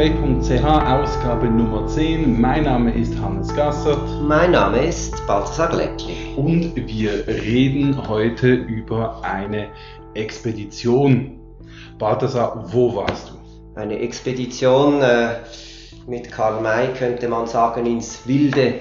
Gespräch.ch 0.00 0.64
Ausgabe 0.64 1.46
Nummer 1.46 1.86
10. 1.86 2.40
Mein 2.40 2.64
Name 2.64 2.90
ist 2.94 3.20
Hannes 3.20 3.54
Gassert. 3.54 4.00
Mein 4.22 4.52
Name 4.52 4.86
ist 4.86 5.14
Balthasar 5.26 5.68
Glättli. 5.68 6.14
Und 6.36 6.74
wir 6.74 7.26
reden 7.26 8.08
heute 8.08 8.50
über 8.50 9.22
eine 9.22 9.68
Expedition. 10.14 11.38
Balthasar, 11.98 12.64
wo 12.72 12.96
warst 12.96 13.28
du? 13.28 13.78
Eine 13.78 13.98
Expedition 13.98 15.02
äh, 15.02 15.34
mit 16.06 16.32
Karl 16.32 16.62
May 16.62 16.94
könnte 16.94 17.28
man 17.28 17.46
sagen 17.46 17.84
ins 17.84 18.26
wilde 18.26 18.76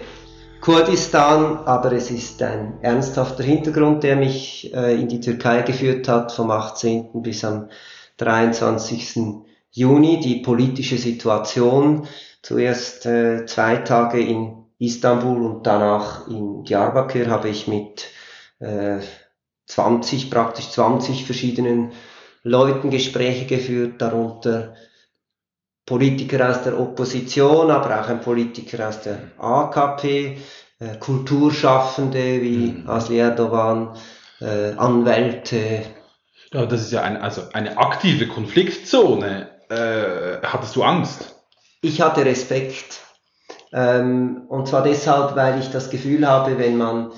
Kurdistan, 0.62 1.58
aber 1.66 1.92
es 1.92 2.12
ist 2.12 2.42
ein 2.42 2.76
ernsthafter 2.82 3.44
Hintergrund, 3.44 4.04
der 4.04 4.16
mich 4.16 4.74
äh, 4.74 4.96
in 4.96 5.10
die 5.10 5.20
Türkei 5.20 5.64
geführt 5.64 6.08
hat, 6.08 6.32
vom 6.32 6.50
18. 6.50 7.10
bis 7.22 7.44
am 7.44 7.68
23. 8.16 9.49
Juni 9.72 10.20
die 10.20 10.42
politische 10.42 10.98
Situation. 10.98 12.08
Zuerst 12.42 13.06
äh, 13.06 13.46
zwei 13.46 13.78
Tage 13.78 14.20
in 14.20 14.66
Istanbul 14.80 15.46
und 15.46 15.68
danach 15.68 16.28
in 16.28 16.64
Diyarbakir 16.64 17.30
habe 17.30 17.50
ich 17.50 17.68
mit 17.68 18.08
äh, 18.60 19.00
20, 19.68 20.32
praktisch 20.32 20.70
20 20.72 21.26
verschiedenen 21.26 21.92
Leuten 22.44 22.90
Gespräche 22.90 23.46
geführt, 23.46 24.02
darunter 24.02 24.74
Politiker 25.86 26.50
aus 26.50 26.64
der 26.64 26.80
Opposition, 26.80 27.72
aber 27.72 28.00
auch 28.00 28.08
ein 28.08 28.22
Politiker 28.22 28.88
aus 28.88 29.02
der 29.02 29.32
AKP, 29.38 30.38
äh, 30.80 30.98
Kulturschaffende 31.00 32.42
wie 32.42 32.72
mhm. 32.72 32.90
Asli 32.90 33.18
Erdogan, 33.18 33.98
äh, 34.40 34.72
Anwälte. 34.78 35.84
Ja, 36.54 36.66
das 36.66 36.82
ist 36.82 36.92
ja 36.92 37.02
ein, 37.02 37.18
also 37.18 37.44
eine 37.54 37.78
aktive 37.78 38.28
Konfliktzone 38.28 39.49
äh, 39.70 40.42
hattest 40.44 40.76
du 40.76 40.84
Angst? 40.84 41.36
Ich 41.82 42.02
hatte 42.02 42.26
Respekt. 42.26 43.00
Ähm, 43.72 44.44
und 44.50 44.68
zwar 44.68 44.84
deshalb, 44.84 45.36
weil 45.36 45.60
ich 45.60 45.70
das 45.70 45.90
Gefühl 45.90 46.28
habe, 46.28 46.58
wenn 46.58 46.78
man 46.78 47.12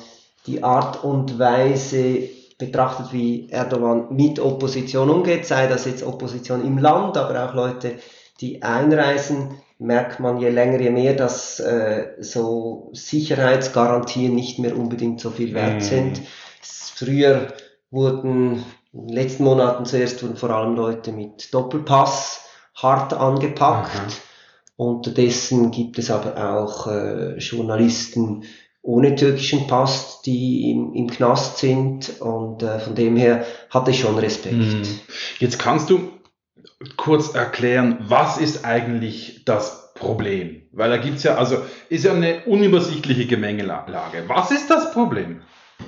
die 0.48 0.64
Art 0.64 1.04
und 1.04 1.40
Weise 1.40 2.30
betrachtet, 2.58 3.14
wie 3.14 3.50
Erdogan 3.50 4.08
mit 4.12 4.40
Opposition 4.40 5.10
umgeht, 5.10 5.46
sei 5.46 5.68
das 5.68 5.86
jetzt 5.86 6.04
Opposition 6.04 6.66
im 6.66 6.78
Land, 6.78 7.18
aber 7.18 7.46
auch 7.46 7.54
Leute, 7.54 7.96
die 8.40 8.62
einreisen, 8.62 9.62
merkt 9.80 10.20
man 10.20 10.40
je 10.40 10.50
länger, 10.50 10.80
je 10.80 10.92
mehr, 10.92 11.16
dass 11.16 11.60
äh, 11.60 12.10
so 12.20 12.90
Sicherheitsgarantien 12.94 14.36
nicht 14.36 14.60
mehr 14.60 14.78
unbedingt 14.78 15.20
so 15.20 15.32
viel 15.32 15.54
wert 15.56 15.78
mm. 15.78 15.82
sind. 15.82 16.22
Früher 16.62 17.48
wurden 17.90 18.64
in 18.94 19.08
den 19.08 19.16
letzten 19.16 19.44
Monaten 19.44 19.86
zuerst 19.86 20.22
wurden 20.22 20.36
vor 20.36 20.50
allem 20.50 20.76
Leute 20.76 21.12
mit 21.12 21.54
Doppelpass 21.54 22.46
hart 22.76 23.14
angepackt. 23.14 23.96
Mhm. 23.96 24.14
Unterdessen 24.76 25.72
gibt 25.72 26.00
es 26.00 26.10
aber 26.10 26.60
auch 26.60 26.88
äh, 26.88 27.38
Journalisten 27.38 28.44
ohne 28.82 29.16
türkischen 29.16 29.68
Pass, 29.68 30.22
die 30.24 30.72
im, 30.72 30.94
im 30.94 31.08
Knast 31.08 31.60
sind 31.60 32.20
und 32.20 32.64
äh, 32.64 32.80
von 32.80 32.96
dem 32.96 33.16
her 33.16 33.46
hatte 33.70 33.92
ich 33.92 34.00
schon 34.00 34.18
Respekt. 34.18 34.56
Mhm. 34.56 34.84
Jetzt 35.38 35.60
kannst 35.60 35.90
du 35.90 36.12
kurz 36.98 37.36
erklären, 37.36 37.98
was 38.02 38.38
ist 38.40 38.66
eigentlich 38.66 39.46
das 39.46 39.94
Problem? 39.94 40.64
Weil 40.72 40.90
da 40.90 40.98
gibt's 40.98 41.24
ja, 41.24 41.36
also 41.36 41.58
ist 41.90 42.06
ja 42.06 42.14
eine 42.14 42.46
unübersichtliche 42.46 43.28
Gemengelage. 43.28 44.24
Was 44.28 44.50
ist 44.50 44.70
das 44.70 44.92
Problem? 44.92 45.42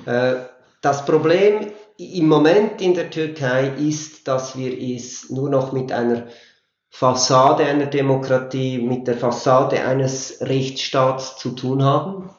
Äh, 0.06 0.34
das 0.80 1.04
Problem 1.04 1.72
im 1.96 2.28
Moment 2.28 2.80
in 2.80 2.94
der 2.94 3.10
Türkei 3.10 3.68
ist, 3.68 4.26
dass 4.26 4.56
wir 4.56 4.76
es 4.78 5.30
nur 5.30 5.48
noch 5.50 5.72
mit 5.72 5.92
einer 5.92 6.26
Fassade 6.90 7.64
einer 7.64 7.86
Demokratie, 7.86 8.78
mit 8.78 9.06
der 9.08 9.16
Fassade 9.16 9.84
eines 9.84 10.38
Rechtsstaats 10.40 11.36
zu 11.36 11.50
tun 11.50 11.82
haben. 11.82 12.30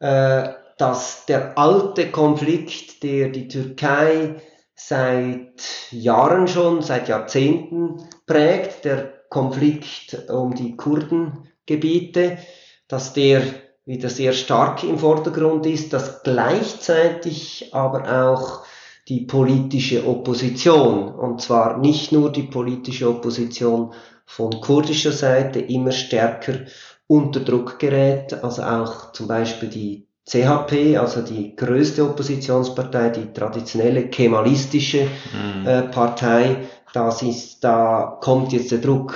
Äh, 0.00 0.50
dass 0.78 1.26
der 1.26 1.58
alte 1.58 2.10
Konflikt, 2.10 3.02
der 3.02 3.30
die 3.30 3.48
Türkei 3.48 4.36
seit 4.76 5.60
Jahren 5.90 6.46
schon, 6.46 6.82
seit 6.82 7.08
Jahrzehnten 7.08 8.08
prägt, 8.26 8.84
der 8.84 9.12
Konflikt 9.28 10.30
um 10.30 10.54
die 10.54 10.76
Kurdengebiete, 10.76 12.38
dass 12.86 13.12
der 13.12 13.42
wieder 13.88 14.10
sehr 14.10 14.34
stark 14.34 14.84
im 14.84 14.98
Vordergrund 14.98 15.64
ist, 15.64 15.94
dass 15.94 16.22
gleichzeitig 16.22 17.70
aber 17.72 18.28
auch 18.28 18.62
die 19.08 19.22
politische 19.22 20.06
Opposition, 20.06 21.08
und 21.08 21.40
zwar 21.40 21.78
nicht 21.78 22.12
nur 22.12 22.30
die 22.30 22.42
politische 22.42 23.08
Opposition 23.08 23.94
von 24.26 24.60
kurdischer 24.60 25.12
Seite 25.12 25.60
immer 25.60 25.92
stärker 25.92 26.66
unter 27.06 27.40
Druck 27.40 27.78
gerät, 27.78 28.44
also 28.44 28.62
auch 28.62 29.12
zum 29.12 29.26
Beispiel 29.26 29.70
die 29.70 30.06
CHP, 30.26 30.98
also 30.98 31.22
die 31.22 31.56
größte 31.56 32.04
Oppositionspartei, 32.04 33.08
die 33.08 33.32
traditionelle 33.32 34.08
kemalistische 34.08 35.04
mhm. 35.32 35.66
äh, 35.66 35.82
Partei, 35.84 36.68
das 36.92 37.22
ist, 37.22 37.64
da 37.64 38.18
kommt 38.20 38.52
jetzt 38.52 38.70
der 38.70 38.80
Druck 38.80 39.14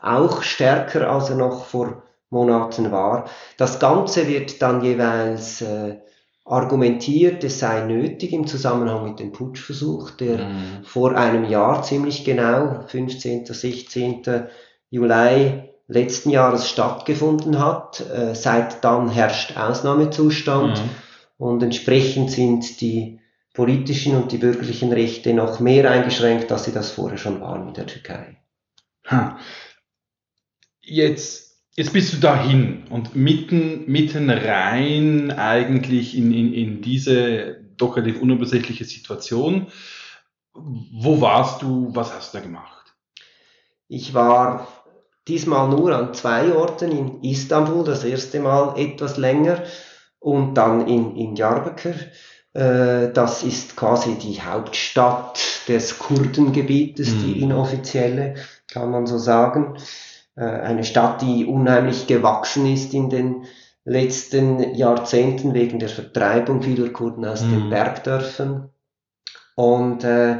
auch 0.00 0.42
stärker, 0.42 1.10
als 1.10 1.28
er 1.28 1.36
noch 1.36 1.66
vor 1.66 2.02
Monaten 2.34 2.92
war. 2.92 3.24
Das 3.56 3.80
Ganze 3.80 4.28
wird 4.28 4.60
dann 4.60 4.84
jeweils 4.84 5.62
äh, 5.62 5.96
argumentiert, 6.44 7.42
es 7.42 7.58
sei 7.58 7.84
nötig 7.86 8.32
im 8.32 8.46
Zusammenhang 8.46 9.04
mit 9.04 9.18
dem 9.18 9.32
Putschversuch, 9.32 10.10
der 10.10 10.38
mhm. 10.38 10.84
vor 10.84 11.16
einem 11.16 11.44
Jahr 11.44 11.82
ziemlich 11.82 12.24
genau, 12.24 12.84
15. 12.86 13.46
16. 13.46 14.22
Juli 14.90 15.70
letzten 15.86 16.30
Jahres 16.30 16.68
stattgefunden 16.68 17.58
hat. 17.58 18.00
Äh, 18.00 18.34
seit 18.34 18.84
dann 18.84 19.08
herrscht 19.08 19.56
Ausnahmezustand 19.56 20.78
mhm. 20.78 20.90
und 21.38 21.62
entsprechend 21.62 22.30
sind 22.30 22.80
die 22.80 23.20
politischen 23.54 24.16
und 24.16 24.32
die 24.32 24.38
bürgerlichen 24.38 24.92
Rechte 24.92 25.32
noch 25.32 25.60
mehr 25.60 25.90
eingeschränkt, 25.90 26.50
als 26.50 26.64
sie 26.64 26.72
das 26.72 26.90
vorher 26.90 27.18
schon 27.18 27.40
waren 27.40 27.68
in 27.68 27.74
der 27.74 27.86
Türkei. 27.86 28.36
Jetzt 30.80 31.43
Jetzt 31.76 31.92
bist 31.92 32.12
du 32.12 32.18
dahin 32.18 32.84
und 32.88 33.16
mitten, 33.16 33.84
mitten 33.86 34.30
rein 34.30 35.32
eigentlich 35.32 36.16
in, 36.16 36.32
in, 36.32 36.54
in 36.54 36.82
diese 36.82 37.56
doch 37.76 37.96
relativ 37.96 38.20
unübersichtliche 38.20 38.84
Situation. 38.84 39.66
Wo 40.52 41.20
warst 41.20 41.62
du? 41.62 41.90
Was 41.92 42.14
hast 42.14 42.32
du 42.32 42.38
da 42.38 42.44
gemacht? 42.44 42.94
Ich 43.88 44.14
war 44.14 44.68
diesmal 45.26 45.68
nur 45.68 45.96
an 45.96 46.14
zwei 46.14 46.52
Orten 46.52 46.92
in 46.92 47.22
Istanbul, 47.24 47.84
das 47.84 48.04
erste 48.04 48.38
Mal 48.38 48.78
etwas 48.78 49.16
länger 49.16 49.64
und 50.20 50.54
dann 50.54 50.86
in, 50.86 51.16
in 51.16 51.34
Diyarbakir. 51.34 51.96
Äh, 52.52 53.12
das 53.12 53.42
ist 53.42 53.74
quasi 53.74 54.14
die 54.14 54.40
Hauptstadt 54.40 55.40
des 55.66 55.98
Kurdengebietes, 55.98 57.10
mhm. 57.10 57.20
die 57.20 57.40
inoffizielle, 57.40 58.34
kann 58.68 58.92
man 58.92 59.08
so 59.08 59.18
sagen. 59.18 59.76
Äh, 60.36 60.44
eine 60.44 60.84
Stadt, 60.84 61.22
die 61.22 61.46
unheimlich 61.46 62.06
gewachsen 62.06 62.66
ist 62.72 62.94
in 62.94 63.10
den 63.10 63.44
letzten 63.84 64.74
Jahrzehnten 64.74 65.54
wegen 65.54 65.78
der 65.78 65.88
Vertreibung 65.88 66.62
vieler 66.62 66.90
Kurden 66.90 67.24
aus 67.24 67.42
mhm. 67.42 67.50
den 67.50 67.70
Bergdörfern. 67.70 68.70
Und 69.54 70.04
äh, 70.04 70.38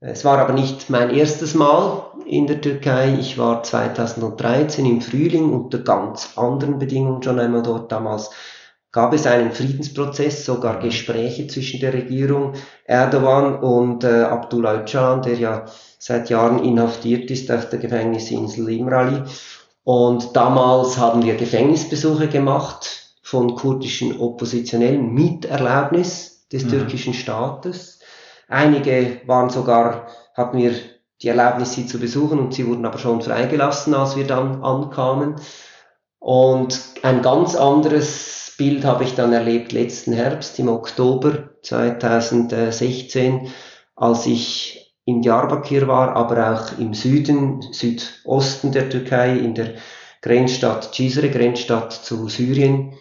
es 0.00 0.24
war 0.24 0.38
aber 0.38 0.54
nicht 0.54 0.88
mein 0.88 1.10
erstes 1.10 1.54
Mal 1.54 2.04
in 2.26 2.46
der 2.46 2.60
Türkei. 2.60 3.16
Ich 3.20 3.36
war 3.36 3.62
2013 3.62 4.86
im 4.86 5.00
Frühling 5.02 5.52
unter 5.52 5.78
ganz 5.78 6.36
anderen 6.36 6.78
Bedingungen 6.78 7.22
schon 7.22 7.38
einmal 7.38 7.62
dort. 7.62 7.92
Damals 7.92 8.30
gab 8.92 9.12
es 9.12 9.26
einen 9.26 9.52
Friedensprozess, 9.52 10.44
sogar 10.44 10.78
mhm. 10.78 10.84
Gespräche 10.84 11.46
zwischen 11.46 11.80
der 11.80 11.92
Regierung 11.92 12.54
Erdogan 12.84 13.58
und 13.60 14.04
äh, 14.04 14.22
Abdullah 14.22 14.82
Öcalan, 14.82 15.22
der 15.22 15.34
ja 15.36 15.64
seit 15.98 16.30
Jahren 16.30 16.64
inhaftiert 16.64 17.30
ist 17.30 17.50
auf 17.50 17.68
der 17.68 17.78
Gefängnisinsel 17.78 18.68
Imrali. 18.70 19.22
Und 19.84 20.36
damals 20.36 20.98
haben 20.98 21.24
wir 21.24 21.36
Gefängnisbesuche 21.36 22.28
gemacht 22.28 23.14
von 23.22 23.54
kurdischen 23.54 24.18
Oppositionellen 24.18 25.12
mit 25.12 25.44
Erlaubnis 25.44 26.46
des 26.52 26.64
mhm. 26.64 26.70
türkischen 26.70 27.14
Staates. 27.14 28.00
Einige 28.48 29.20
waren 29.26 29.50
sogar, 29.50 30.08
hatten 30.34 30.58
wir 30.58 30.74
die 31.22 31.28
Erlaubnis, 31.28 31.74
sie 31.74 31.86
zu 31.86 31.98
besuchen 31.98 32.38
und 32.38 32.54
sie 32.54 32.66
wurden 32.66 32.86
aber 32.86 32.98
schon 32.98 33.20
freigelassen, 33.20 33.94
als 33.94 34.16
wir 34.16 34.26
dann 34.26 34.62
ankamen. 34.64 35.36
Und 36.18 36.80
ein 37.02 37.22
ganz 37.22 37.54
anderes 37.54 38.39
Bild 38.60 38.84
habe 38.84 39.04
ich 39.04 39.14
dann 39.14 39.32
erlebt 39.32 39.72
letzten 39.72 40.12
Herbst, 40.12 40.58
im 40.58 40.68
Oktober 40.68 41.50
2016, 41.62 43.48
als 43.96 44.26
ich 44.26 44.94
in 45.06 45.22
Diyarbakir 45.22 45.88
war, 45.88 46.14
aber 46.14 46.52
auch 46.52 46.78
im 46.78 46.92
Süden, 46.94 47.62
Südosten 47.72 48.72
der 48.72 48.90
Türkei, 48.90 49.36
in 49.36 49.54
der 49.54 49.74
Grenzstadt 50.20 50.94
Cizre, 50.94 51.30
Grenzstadt 51.30 51.92
zu 51.92 52.28
Syrien, 52.28 52.92
äh, 52.92 52.96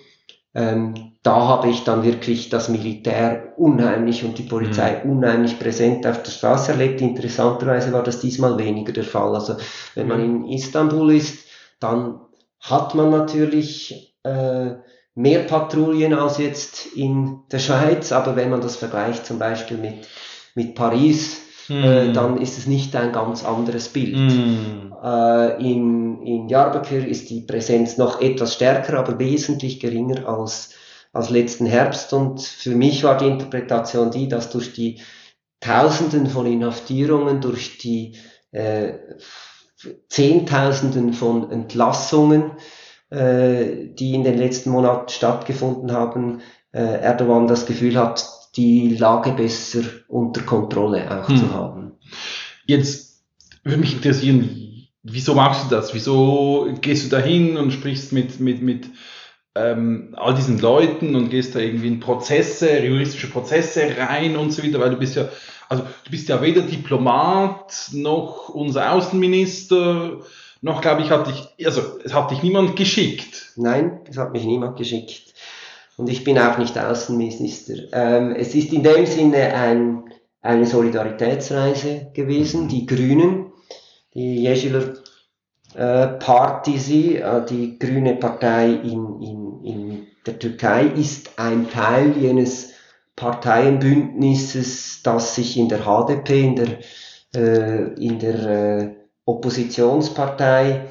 Ähm, 0.56 1.17
da 1.21 1.47
habe 1.47 1.69
ich 1.69 1.83
dann 1.83 2.03
wirklich 2.03 2.50
das 2.50 2.69
Militär 2.69 3.53
unheimlich 3.57 4.23
und 4.23 4.38
die 4.38 4.44
Polizei 4.44 5.01
mhm. 5.03 5.17
unheimlich 5.17 5.59
präsent 5.59 6.07
auf 6.07 6.23
der 6.23 6.31
Straße 6.31 6.71
erlebt. 6.71 7.01
Interessanterweise 7.01 7.91
war 7.94 8.03
das 8.03 8.19
diesmal 8.19 8.57
weniger 8.57 8.94
der 8.94 9.03
Fall. 9.03 9.35
Also 9.35 9.57
wenn 9.95 10.07
man 10.07 10.19
mhm. 10.21 10.45
in 10.45 10.51
Istanbul 10.53 11.13
ist, 11.13 11.45
dann 11.79 12.21
hat 12.61 12.95
man 12.95 13.09
natürlich 13.11 14.15
äh, 14.23 14.75
mehr 15.15 15.39
Patrouillen 15.39 16.13
als 16.13 16.38
jetzt 16.38 16.85
in 16.95 17.41
der 17.51 17.59
Schweiz, 17.59 18.11
aber 18.11 18.35
wenn 18.35 18.50
man 18.50 18.61
das 18.61 18.75
vergleicht 18.75 19.25
zum 19.25 19.39
Beispiel 19.39 19.77
mit, 19.77 20.07
mit 20.56 20.75
Paris, 20.75 21.41
mm. 21.67 21.83
äh, 21.83 22.13
dann 22.13 22.41
ist 22.41 22.57
es 22.57 22.67
nicht 22.67 22.95
ein 22.95 23.11
ganz 23.11 23.44
anderes 23.44 23.89
Bild. 23.89 24.17
Mm. 24.17 24.94
Äh, 25.03 25.71
in, 25.71 26.21
in 26.23 26.47
Diyarbakir 26.47 27.07
ist 27.07 27.29
die 27.29 27.41
Präsenz 27.41 27.97
noch 27.97 28.21
etwas 28.21 28.53
stärker, 28.53 28.97
aber 29.00 29.19
wesentlich 29.19 29.79
geringer 29.79 30.27
als, 30.27 30.71
als 31.11 31.29
letzten 31.29 31.65
Herbst 31.65 32.13
und 32.13 32.41
für 32.41 32.75
mich 32.75 33.03
war 33.03 33.17
die 33.17 33.27
Interpretation 33.27 34.11
die, 34.11 34.27
dass 34.27 34.50
durch 34.50 34.73
die 34.73 35.00
Tausenden 35.59 36.27
von 36.27 36.45
Inhaftierungen, 36.45 37.41
durch 37.41 37.77
die 37.79 38.15
äh, 38.51 38.94
Zehntausenden 40.07 41.13
von 41.13 41.51
Entlassungen, 41.51 42.51
die 43.11 44.13
in 44.13 44.23
den 44.23 44.38
letzten 44.38 44.69
Monaten 44.69 45.09
stattgefunden 45.09 45.91
haben, 45.91 46.41
äh, 46.71 46.79
Erdogan 46.79 47.47
das 47.47 47.65
Gefühl 47.65 47.97
hat, 47.97 48.27
die 48.56 48.95
Lage 48.95 49.31
besser 49.31 49.81
unter 50.07 50.41
Kontrolle 50.41 51.09
auch 51.09 51.27
hm. 51.27 51.38
zu 51.38 51.53
haben. 51.53 51.91
Jetzt 52.65 53.23
würde 53.63 53.79
mich 53.79 53.94
interessieren, 53.94 54.88
wieso 55.03 55.33
machst 55.33 55.65
du 55.65 55.75
das? 55.75 55.94
Wieso 55.94 56.67
gehst 56.81 57.06
du 57.06 57.15
da 57.15 57.21
hin 57.21 57.57
und 57.57 57.71
sprichst 57.71 58.13
mit, 58.13 58.39
mit, 58.39 58.61
mit 58.61 58.88
ähm, 59.56 60.15
all 60.15 60.35
diesen 60.35 60.59
Leuten 60.59 61.15
und 61.15 61.29
gehst 61.29 61.56
da 61.56 61.59
irgendwie 61.59 61.88
in 61.88 62.00
Prozesse, 62.00 62.79
juristische 62.85 63.29
Prozesse 63.29 63.95
rein 63.97 64.35
und 64.35 64.51
so 64.51 64.63
weiter, 64.63 64.79
weil 64.79 64.91
du 64.91 64.97
bist 64.97 65.15
ja, 65.15 65.29
also 65.67 65.83
du 65.83 66.11
bist 66.11 66.29
ja 66.29 66.41
weder 66.41 66.61
Diplomat 66.61 67.89
noch 67.94 68.50
unser 68.50 68.94
Außenminister, 68.94 70.21
noch, 70.61 70.81
glaube 70.81 71.01
ich, 71.01 71.09
hat 71.09 71.27
dich, 71.27 71.65
also 71.65 72.00
es 72.03 72.13
hat 72.13 72.31
dich 72.31 72.44
niemand 72.44 72.75
geschickt. 72.75 73.53
Nein, 73.56 74.01
es 74.09 74.17
hat 74.17 74.33
mich 74.33 74.44
niemand 74.44 74.77
geschickt. 74.77 75.33
Und 75.97 76.09
ich 76.09 76.23
bin 76.23 76.39
auch 76.39 76.57
nicht 76.57 76.77
Außenminister. 76.77 77.73
Ähm, 77.91 78.35
es 78.35 78.56
ist 78.56 78.71
in 78.71 78.83
dem 78.83 79.06
Sinne 79.06 79.53
ein, 79.53 80.03
eine 80.41 80.65
Solidaritätsreise 80.65 82.11
gewesen. 82.13 82.67
Die 82.69 82.85
Grünen, 82.85 83.51
die 84.13 84.44
Jeschiller 84.44 84.94
äh, 85.75 86.07
Party, 86.07 87.17
äh, 87.17 87.45
die 87.45 87.77
Grüne 87.77 88.15
Partei 88.15 88.69
in, 88.69 89.21
in, 89.21 89.63
in 89.63 90.07
der 90.25 90.39
Türkei, 90.39 90.85
ist 90.85 91.38
ein 91.38 91.69
Teil 91.69 92.13
jenes 92.17 92.71
Parteienbündnisses, 93.15 95.03
das 95.03 95.35
sich 95.35 95.57
in 95.57 95.67
der 95.67 95.79
HDP, 95.79 96.44
in 96.44 96.56
der, 96.56 96.79
äh, 97.35 97.94
in 97.95 98.19
der 98.19 98.45
äh, 98.45 98.98
Oppositionspartei, 99.29 100.87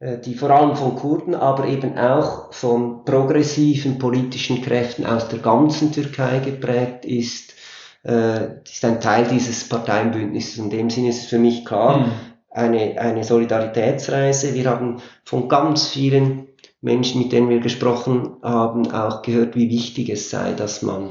äh, 0.00 0.18
die 0.18 0.34
vor 0.34 0.50
allem 0.50 0.76
von 0.76 0.96
Kurden, 0.96 1.34
aber 1.34 1.66
eben 1.66 1.98
auch 1.98 2.52
von 2.52 3.04
progressiven 3.04 3.98
politischen 3.98 4.62
Kräften 4.62 5.06
aus 5.06 5.28
der 5.28 5.40
ganzen 5.40 5.92
Türkei 5.92 6.38
geprägt 6.38 7.04
ist, 7.04 7.54
äh, 8.04 8.62
ist 8.64 8.84
ein 8.84 9.00
Teil 9.00 9.26
dieses 9.26 9.68
Parteienbündnisses. 9.68 10.58
In 10.58 10.70
dem 10.70 10.90
Sinne 10.90 11.10
ist 11.10 11.22
es 11.22 11.26
für 11.26 11.38
mich 11.38 11.64
klar, 11.64 11.98
mhm. 11.98 12.12
eine, 12.50 12.98
eine 12.98 13.24
Solidaritätsreise. 13.24 14.54
Wir 14.54 14.70
haben 14.70 15.00
von 15.24 15.48
ganz 15.48 15.88
vielen 15.88 16.48
Menschen, 16.80 17.22
mit 17.22 17.32
denen 17.32 17.48
wir 17.48 17.60
gesprochen 17.60 18.36
haben, 18.42 18.90
auch 18.90 19.22
gehört, 19.22 19.54
wie 19.54 19.70
wichtig 19.70 20.08
es 20.08 20.30
sei, 20.30 20.52
dass 20.52 20.82
man 20.82 21.10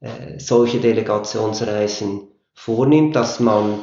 äh, 0.00 0.38
solche 0.38 0.80
Delegationsreisen 0.80 2.22
vornimmt, 2.52 3.14
dass 3.14 3.38
man 3.40 3.80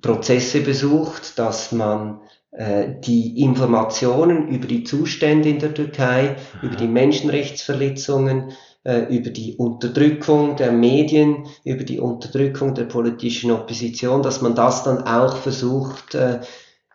Prozesse 0.00 0.60
besucht, 0.60 1.38
dass 1.38 1.72
man 1.72 2.20
äh, 2.50 2.94
die 3.04 3.42
Informationen 3.42 4.48
über 4.48 4.66
die 4.66 4.84
Zustände 4.84 5.48
in 5.48 5.58
der 5.58 5.74
Türkei, 5.74 6.36
über 6.62 6.76
die 6.76 6.86
Menschenrechtsverletzungen, 6.86 8.52
äh, 8.84 9.14
über 9.14 9.30
die 9.30 9.56
Unterdrückung 9.56 10.56
der 10.56 10.72
Medien, 10.72 11.46
über 11.64 11.84
die 11.84 12.00
Unterdrückung 12.00 12.74
der 12.74 12.84
politischen 12.84 13.50
Opposition, 13.50 14.22
dass 14.22 14.40
man 14.40 14.54
das 14.54 14.82
dann 14.82 15.02
auch 15.02 15.36
versucht, 15.36 16.14
äh, 16.14 16.40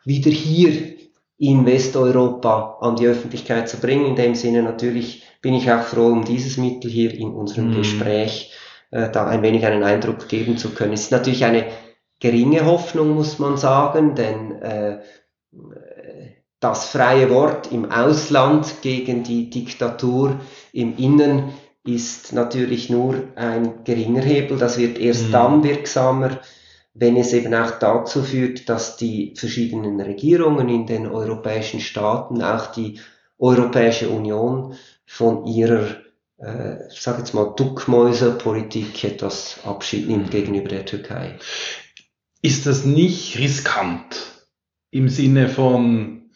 wieder 0.06 0.32
hier 0.32 0.96
in 1.38 1.66
Westeuropa 1.66 2.78
an 2.82 2.96
die 2.96 3.08
Öffentlichkeit 3.08 3.70
zu 3.70 3.78
bringen. 3.78 4.06
In 4.06 4.16
dem 4.16 4.36
Sinne 4.36 4.64
natürlich 4.64 5.24
bin 5.42 5.54
ich 5.54 5.72
auch 5.72 5.84
froh 5.84 6.08
um 6.08 6.24
dieses 6.26 6.58
Mittel 6.58 6.90
hier 6.90 7.14
in 7.14 7.34
unserem 7.34 7.72
mhm. 7.72 7.78
Gespräch, 7.78 8.52
da 8.92 9.26
ein 9.26 9.42
wenig 9.42 9.66
einen 9.66 9.84
Eindruck 9.84 10.30
geben 10.30 10.56
zu 10.56 10.70
können. 10.70 10.94
Es 10.94 11.06
ist 11.06 11.12
natürlich 11.12 11.44
eine 11.46 11.66
geringe 12.24 12.66
Hoffnung, 12.66 13.16
muss 13.16 13.38
man 13.38 13.58
sagen, 13.58 14.16
denn 14.16 14.54
äh, 14.62 15.02
das 16.62 16.86
freie 16.86 17.30
Wort 17.30 17.70
im 17.74 17.92
Ausland 17.92 18.82
gegen 18.82 19.24
die 19.24 19.50
Diktatur 19.50 20.40
im 20.72 20.98
Innen 20.98 21.52
ist 21.86 22.32
natürlich 22.32 22.90
nur 22.90 23.16
ein 23.36 23.84
geringer 23.84 24.22
Hebel. 24.22 24.58
Das 24.58 24.78
wird 24.78 24.98
erst 25.00 25.28
mhm. 25.28 25.32
dann 25.34 25.64
wirksamer, 25.66 26.40
wenn 26.94 27.18
es 27.18 27.34
eben 27.34 27.54
auch 27.54 27.72
dazu 27.72 28.24
führt, 28.24 28.70
dass 28.70 28.96
die 28.96 29.34
verschiedenen 29.36 30.00
Regierungen 30.00 30.70
in 30.70 30.86
den 30.86 31.08
europäischen 31.08 31.82
Staaten, 31.82 32.42
auch 32.42 32.68
die 32.68 33.02
Europäische 33.38 34.08
Union 34.08 34.76
von 35.06 35.46
ihrer, 35.46 35.88
äh, 36.40 36.88
ich 36.90 37.02
sage 37.02 37.18
jetzt 37.18 37.34
mal, 37.34 37.54
Duckmäuserpolitik 37.58 39.04
etwas 39.04 39.60
Abschied 39.66 40.08
nimmt 40.08 40.32
gegenüber 40.32 40.70
der 40.70 40.86
Türkei. 40.86 41.38
Ist 42.46 42.66
das 42.66 42.84
nicht 42.84 43.40
riskant 43.40 44.44
im 44.92 45.08
Sinne 45.08 45.48
von 45.48 46.30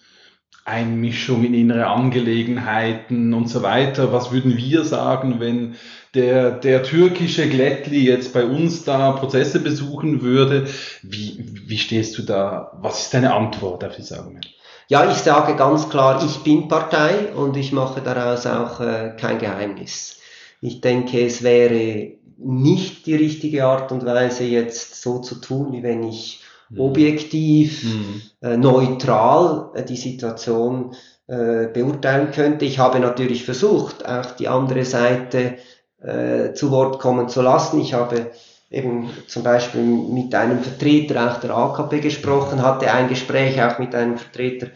Einmischung 0.63 1.43
in 1.43 1.53
innere 1.53 1.87
Angelegenheiten 1.87 3.33
und 3.33 3.49
so 3.49 3.61
weiter? 3.61 4.13
Was 4.13 4.31
würden 4.31 4.55
wir 4.55 4.85
sagen, 4.85 5.41
wenn 5.41 5.75
der, 6.13 6.51
der 6.51 6.83
türkische 6.83 7.49
Glättli 7.49 8.05
jetzt 8.05 8.31
bei 8.31 8.45
uns 8.45 8.85
da 8.85 9.11
Prozesse 9.11 9.59
besuchen 9.59 10.21
würde? 10.21 10.67
Wie, 11.03 11.43
wie 11.67 11.77
stehst 11.77 12.17
du 12.17 12.21
da? 12.21 12.71
Was 12.79 13.01
ist 13.01 13.13
deine 13.13 13.33
Antwort 13.33 13.83
auf 13.83 13.97
diese 13.97 14.17
Argumente? 14.17 14.47
Ja, 14.87 15.11
ich 15.11 15.17
sage 15.17 15.57
ganz 15.57 15.89
klar, 15.89 16.23
ich 16.23 16.37
bin 16.37 16.69
Partei 16.69 17.33
und 17.35 17.57
ich 17.57 17.73
mache 17.73 17.99
daraus 17.99 18.47
auch 18.47 18.79
äh, 18.79 19.13
kein 19.19 19.39
Geheimnis. 19.39 20.21
Ich 20.61 20.79
denke, 20.79 21.25
es 21.25 21.43
wäre 21.43 22.13
nicht 22.37 23.05
die 23.05 23.15
richtige 23.15 23.65
Art 23.65 23.91
und 23.91 24.05
Weise, 24.05 24.43
jetzt 24.43 25.01
so 25.01 25.19
zu 25.19 25.35
tun, 25.35 25.71
wie 25.71 25.83
wenn 25.83 26.03
ich 26.03 26.41
mhm. 26.69 26.79
objektiv, 26.79 27.83
mhm. 27.83 28.21
Äh, 28.41 28.57
neutral 28.57 29.71
äh, 29.73 29.83
die 29.83 29.95
Situation 29.95 30.95
äh, 31.27 31.67
beurteilen 31.67 32.31
könnte. 32.31 32.65
Ich 32.65 32.79
habe 32.79 32.99
natürlich 32.99 33.43
versucht, 33.43 34.05
auch 34.07 34.31
die 34.31 34.47
andere 34.47 34.85
Seite 34.85 35.55
äh, 36.01 36.53
zu 36.53 36.71
Wort 36.71 36.99
kommen 36.99 37.29
zu 37.29 37.41
lassen. 37.41 37.81
Ich 37.81 37.93
habe 37.93 38.31
eben 38.69 39.09
zum 39.27 39.43
Beispiel 39.43 39.81
mit 39.81 40.35
einem 40.35 40.59
Vertreter 40.59 41.27
auch 41.27 41.39
der 41.39 41.55
AKP 41.55 41.99
gesprochen, 41.99 42.61
hatte 42.61 42.91
ein 42.91 43.07
Gespräch 43.07 43.61
auch 43.61 43.79
mit 43.79 43.95
einem 43.95 44.17
Vertreter 44.17 44.67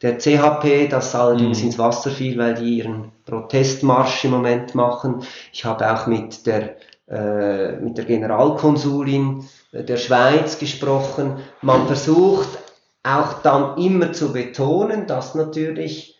der 0.00 0.18
CHP, 0.18 0.88
das 0.88 1.14
allerdings 1.14 1.60
mhm. 1.60 1.66
ins 1.66 1.78
Wasser 1.78 2.10
fiel, 2.10 2.36
weil 2.36 2.54
die 2.54 2.78
ihren 2.78 3.12
Protestmarsch 3.24 4.24
im 4.24 4.32
Moment 4.32 4.74
machen. 4.74 5.22
Ich 5.52 5.64
habe 5.64 5.92
auch 5.92 6.06
mit 6.06 6.46
der 6.46 6.76
äh, 7.08 7.72
mit 7.72 7.98
der 7.98 8.04
Generalkonsulin 8.04 9.44
der 9.72 9.96
Schweiz 9.96 10.58
gesprochen. 10.58 11.38
Man 11.60 11.86
versucht 11.86 12.48
auch 13.02 13.42
dann 13.42 13.78
immer 13.78 14.12
zu 14.12 14.32
betonen, 14.32 15.06
dass 15.06 15.34
natürlich 15.34 16.18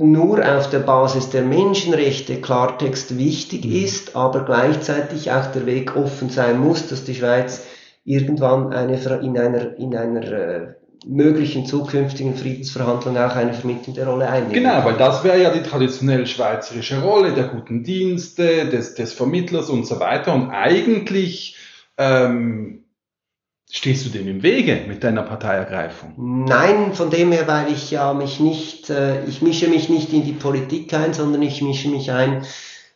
nur 0.00 0.38
auf 0.56 0.70
der 0.70 0.78
Basis 0.78 1.28
der 1.28 1.42
Menschenrechte 1.42 2.40
Klartext 2.40 3.18
wichtig 3.18 3.66
mhm. 3.66 3.84
ist, 3.84 4.16
aber 4.16 4.46
gleichzeitig 4.46 5.30
auch 5.30 5.52
der 5.52 5.66
Weg 5.66 5.94
offen 5.94 6.30
sein 6.30 6.58
muss, 6.58 6.88
dass 6.88 7.04
die 7.04 7.14
Schweiz 7.14 7.66
irgendwann 8.04 8.72
eine, 8.72 8.96
in 9.20 9.38
einer, 9.38 9.76
in 9.76 9.94
einer 9.94 10.22
äh, 10.22 10.74
möglichen 11.06 11.64
zukünftigen 11.66 12.36
Friedensverhandlungen 12.36 13.22
auch 13.22 13.34
eine 13.34 13.54
vermittelnde 13.54 14.04
Rolle 14.06 14.28
einnehmen. 14.28 14.52
Genau, 14.52 14.84
weil 14.84 14.96
das 14.96 15.24
wäre 15.24 15.42
ja 15.42 15.50
die 15.50 15.62
traditionell 15.62 16.26
schweizerische 16.26 17.00
Rolle 17.00 17.32
der 17.32 17.44
guten 17.44 17.82
Dienste, 17.82 18.66
des, 18.66 18.94
des 18.94 19.12
Vermittlers 19.12 19.70
und 19.70 19.86
so 19.86 19.98
weiter. 19.98 20.34
Und 20.34 20.50
eigentlich 20.50 21.56
ähm, 21.96 22.84
stehst 23.70 24.04
du 24.04 24.10
dem 24.10 24.28
im 24.28 24.42
Wege 24.42 24.84
mit 24.88 25.02
deiner 25.02 25.22
Parteiergreifung. 25.22 26.14
Nein, 26.44 26.92
von 26.92 27.10
dem 27.10 27.32
her, 27.32 27.46
weil 27.46 27.72
ich 27.72 27.90
ja 27.90 28.12
mich 28.12 28.40
nicht, 28.40 28.90
äh, 28.90 29.24
ich 29.24 29.40
mische 29.42 29.68
mich 29.68 29.88
nicht 29.88 30.12
in 30.12 30.24
die 30.24 30.32
Politik 30.32 30.92
ein, 30.92 31.14
sondern 31.14 31.40
ich 31.42 31.62
mische 31.62 31.88
mich 31.88 32.10
ein 32.10 32.44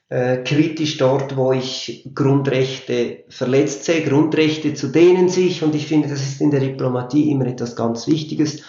äh, 0.09 0.39
kritisch 0.39 0.99
dort, 0.99 1.37
wo 1.37 1.53
ich 1.53 2.09
Grundrechte 2.15 3.25
verletzt 3.29 3.85
sehe. 3.85 4.05
Grundrechte, 4.05 4.75
zu 4.75 4.89
denen 4.89 5.29
sich, 5.29 5.63
und 5.63 5.75
ich 5.75 5.87
finde, 5.87 6.09
das 6.09 6.21
ist 6.21 6.41
in 6.41 6.51
der 6.51 6.61
Diplomatie 6.61 7.31
immer 7.31 7.47
etwas 7.47 7.75
ganz 7.75 8.07
Wichtiges, 8.07 8.63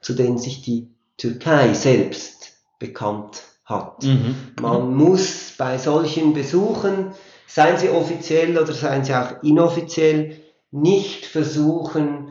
zu 0.00 0.14
denen 0.14 0.38
sich 0.38 0.62
die 0.62 0.88
Türkei 1.16 1.74
selbst 1.74 2.54
bekannt 2.78 3.42
hat. 3.64 4.02
Mhm. 4.02 4.34
Man 4.60 4.94
muss 4.94 5.52
bei 5.56 5.78
solchen 5.78 6.32
Besuchen, 6.32 7.12
seien 7.46 7.76
sie 7.76 7.90
offiziell 7.90 8.58
oder 8.58 8.72
seien 8.72 9.04
sie 9.04 9.14
auch 9.14 9.42
inoffiziell, 9.42 10.40
nicht 10.72 11.26
versuchen, 11.26 12.29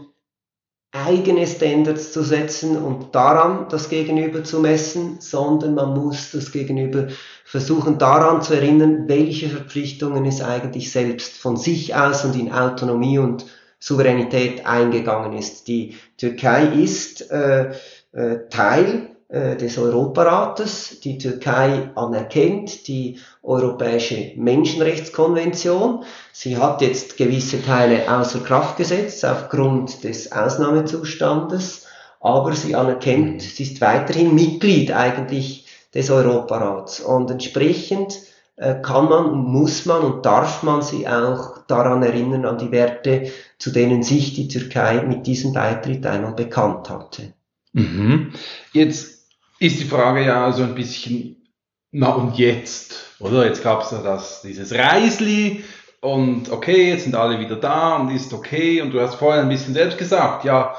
eigene 0.92 1.46
Standards 1.46 2.12
zu 2.12 2.24
setzen 2.24 2.76
und 2.76 3.14
daran 3.14 3.68
das 3.70 3.90
Gegenüber 3.90 4.44
zu 4.44 4.60
messen, 4.60 5.18
sondern 5.20 5.76
man 5.76 5.94
muss 5.94 6.32
das 6.32 6.52
Gegenüber 6.52 7.08
versuchen 7.46 8.00
daran 8.00 8.42
zu 8.42 8.56
erinnern, 8.56 9.08
welche 9.08 9.50
Verpflichtungen 9.50 10.26
es 10.26 10.42
eigentlich 10.42 10.92
selbst 10.92 11.38
von 11.38 11.58
sich 11.58 11.96
aus 11.96 12.26
und 12.26 12.36
in 12.36 12.52
Autonomie 12.52 13.20
und 13.20 13.46
Souveränität 13.80 14.66
eingegangen 14.66 15.38
ist. 15.38 15.68
Die 15.68 15.96
Türkei 16.18 16.66
ist 16.66 17.30
äh, 17.32 17.72
äh, 18.12 18.50
Teil 18.50 19.16
des 19.32 19.78
Europarates. 19.78 21.02
Die 21.02 21.20
Türkei 21.20 21.92
anerkennt 21.94 22.88
die 22.88 23.20
Europäische 23.44 24.34
Menschenrechtskonvention. 24.36 26.04
Sie 26.34 26.58
hat 26.58 26.82
jetzt 26.82 27.16
gewisse 27.16 27.64
Teile 27.64 28.12
außer 28.12 28.40
Kraft 28.40 28.78
gesetzt 28.78 29.24
aufgrund 29.26 30.04
des 30.04 30.32
Ausnahmezustandes, 30.32 31.86
aber 32.20 32.54
sie 32.54 32.76
anerkennt, 32.76 33.44
sie 33.44 33.64
ist 33.64 33.82
weiterhin 33.82 34.34
Mitglied 34.34 34.92
eigentlich 34.92 35.68
des 35.94 36.10
Europarats 36.10 37.00
und 37.00 37.32
entsprechend 37.32 38.20
äh, 38.56 38.76
kann 38.82 39.10
man 39.10 39.34
muss 39.36 39.86
man 39.86 40.02
und 40.02 40.26
darf 40.26 40.64
man 40.64 40.82
sie 40.82 41.08
auch 41.08 41.60
daran 41.68 42.04
erinnern, 42.04 42.46
an 42.46 42.58
die 42.58 42.72
Werte, 42.72 43.32
zu 43.58 43.72
denen 43.72 44.04
sich 44.04 44.34
die 44.34 44.48
Türkei 44.48 45.02
mit 45.02 45.26
diesem 45.28 45.54
Beitritt 45.54 46.06
einmal 46.06 46.34
bekannt 46.34 46.90
hatte. 46.90 47.34
Mhm. 47.74 48.34
Jetzt 48.74 49.19
ist 49.60 49.80
die 49.80 49.86
Frage 49.86 50.26
ja 50.26 50.52
so 50.52 50.64
ein 50.64 50.76
bisschen, 50.76 51.54
na 51.92 52.10
und 52.10 52.38
jetzt? 52.38 53.16
Oder 53.20 53.46
jetzt 53.46 53.64
gab 53.64 53.84
es 53.84 53.92
ja 53.92 54.02
das, 54.02 54.42
dieses 54.42 54.74
Reisli 54.74 55.64
und 56.02 56.50
okay, 56.50 56.90
jetzt 56.90 57.04
sind 57.04 57.16
alle 57.16 57.40
wieder 57.40 57.58
da 57.58 57.98
und 57.98 58.12
ist 58.12 58.34
okay. 58.34 58.82
Und 58.82 58.92
du 58.92 59.02
hast 59.02 59.16
vorhin 59.16 59.44
ein 59.44 59.50
bisschen 59.50 59.74
selbst 59.74 59.98
gesagt, 59.98 60.46
ja, 60.46 60.76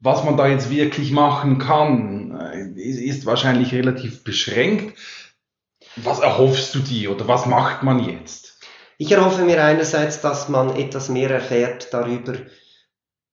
was 0.00 0.24
man 0.24 0.36
da 0.36 0.46
jetzt 0.46 0.70
wirklich 0.70 1.10
machen 1.10 1.58
kann, 1.58 2.38
äh, 2.40 2.80
ist, 2.80 2.98
ist 2.98 3.26
wahrscheinlich 3.26 3.72
relativ 3.74 4.24
beschränkt. 4.24 4.98
Was 5.96 6.20
erhoffst 6.20 6.74
du 6.74 6.80
dir 6.80 7.12
oder 7.12 7.28
was 7.28 7.46
macht 7.46 7.82
man 7.82 8.04
jetzt? 8.04 8.58
Ich 8.98 9.12
erhoffe 9.12 9.44
mir 9.44 9.62
einerseits, 9.62 10.20
dass 10.22 10.48
man 10.48 10.74
etwas 10.76 11.08
mehr 11.08 11.30
erfährt 11.30 11.92
darüber 11.92 12.34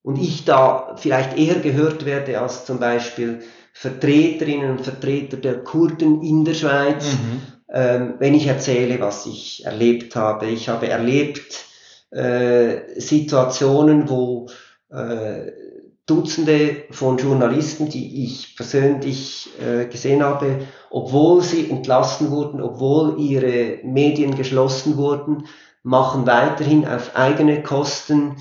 und 0.02 0.18
ich 0.18 0.44
da 0.44 0.96
vielleicht 0.98 1.38
eher 1.38 1.56
gehört 1.56 2.06
werde 2.06 2.40
als 2.42 2.66
zum 2.66 2.80
Beispiel 2.80 3.44
Vertreterinnen 3.74 4.72
und 4.72 4.82
Vertreter 4.82 5.38
der 5.38 5.64
Kurden 5.64 6.22
in 6.22 6.46
der 6.46 6.54
Schweiz, 6.54 7.06
mhm. 7.14 7.42
ähm, 7.74 8.14
wenn 8.20 8.36
ich 8.36 8.48
erzähle, 8.48 9.02
was 9.02 9.26
ich 9.26 9.66
erlebt 9.66 10.16
habe. 10.16 10.46
Ich 10.46 10.70
habe 10.70 10.88
erlebt 10.88 11.66
äh, 12.12 13.00
Situationen, 13.00 14.10
wo 14.10 14.48
äh, 14.90 15.52
Dutzende 16.06 16.84
von 16.92 17.18
Journalisten, 17.18 17.90
die 17.90 18.26
ich 18.26 18.56
persönlich 18.56 19.50
äh, 19.60 19.86
gesehen 19.86 20.22
habe, 20.22 20.68
obwohl 20.90 21.42
sie 21.42 21.70
entlassen 21.70 22.30
wurden, 22.30 22.62
obwohl 22.62 23.20
ihre 23.20 23.80
Medien 23.84 24.36
geschlossen 24.36 24.98
wurden, 24.98 25.46
machen 25.82 26.28
weiterhin 26.28 26.86
auf 26.86 27.16
eigene 27.16 27.64
Kosten 27.64 28.36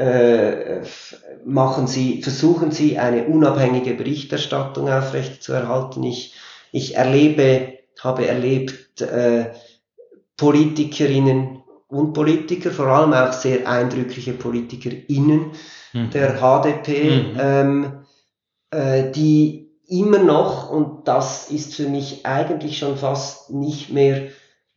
äh, 0.00 0.82
machen 1.44 1.86
Sie, 1.86 2.22
versuchen 2.22 2.70
Sie 2.70 2.98
eine 2.98 3.26
unabhängige 3.26 3.94
Berichterstattung 3.94 4.90
aufrechtzuerhalten. 4.90 6.02
Ich, 6.02 6.34
ich 6.72 6.96
erlebe, 6.96 7.78
habe 8.00 8.26
erlebt 8.26 9.00
äh, 9.02 9.52
Politikerinnen 10.36 11.62
und 11.88 12.14
Politiker, 12.14 12.70
vor 12.70 12.86
allem 12.86 13.12
auch 13.12 13.32
sehr 13.32 13.68
eindrückliche 13.68 14.32
PolitikerInnen 14.32 15.52
mhm. 15.92 16.10
der 16.10 16.40
HDP, 16.40 17.10
mhm. 17.10 17.36
ähm, 17.38 17.92
äh, 18.70 19.10
die 19.10 19.70
immer 19.86 20.18
noch, 20.18 20.70
und 20.70 21.08
das 21.08 21.50
ist 21.50 21.74
für 21.74 21.88
mich 21.88 22.24
eigentlich 22.24 22.78
schon 22.78 22.96
fast 22.96 23.50
nicht 23.50 23.90
mehr 23.90 24.28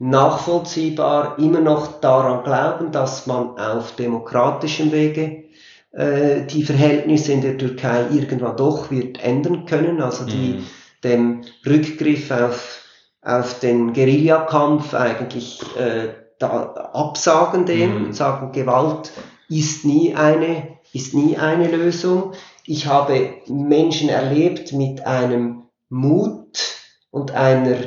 nachvollziehbar 0.03 1.39
immer 1.39 1.61
noch 1.61 2.01
daran 2.01 2.43
glauben, 2.43 2.91
dass 2.91 3.25
man 3.25 3.57
auf 3.57 3.95
demokratischem 3.95 4.91
Wege 4.91 5.45
äh, 5.91 6.45
die 6.45 6.63
Verhältnisse 6.63 7.31
in 7.31 7.41
der 7.41 7.57
Türkei 7.57 8.07
irgendwann 8.11 8.57
doch 8.57 8.91
wird 8.91 9.23
ändern 9.23 9.65
können, 9.65 10.01
also 10.01 10.25
die 10.25 10.55
mhm. 10.55 10.65
dem 11.05 11.41
Rückgriff 11.65 12.31
auf, 12.31 12.81
auf 13.21 13.59
den 13.59 13.93
Guerillakampf 13.93 14.93
eigentlich 14.93 15.61
äh, 15.77 16.09
da, 16.37 16.91
absagen 16.91 17.65
dem, 17.65 18.07
mhm. 18.07 18.13
sagen 18.13 18.51
Gewalt 18.51 19.11
ist 19.47 19.85
nie 19.85 20.15
eine, 20.15 20.79
ist 20.91 21.13
nie 21.13 21.37
eine 21.37 21.69
Lösung. 21.69 22.33
Ich 22.65 22.87
habe 22.87 23.35
Menschen 23.47 24.09
erlebt 24.09 24.73
mit 24.73 25.05
einem 25.07 25.63
Mut 25.87 26.57
und 27.09 27.31
einer 27.31 27.77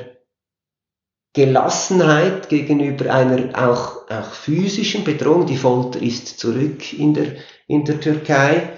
Gelassenheit 1.36 2.48
gegenüber 2.48 3.12
einer 3.12 3.50
auch, 3.54 4.08
auch 4.08 4.32
physischen 4.32 5.04
Bedrohung. 5.04 5.44
Die 5.44 5.58
Folter 5.58 6.00
ist 6.00 6.40
zurück 6.40 6.94
in 6.94 7.12
der, 7.12 7.26
in 7.66 7.84
der 7.84 8.00
Türkei. 8.00 8.70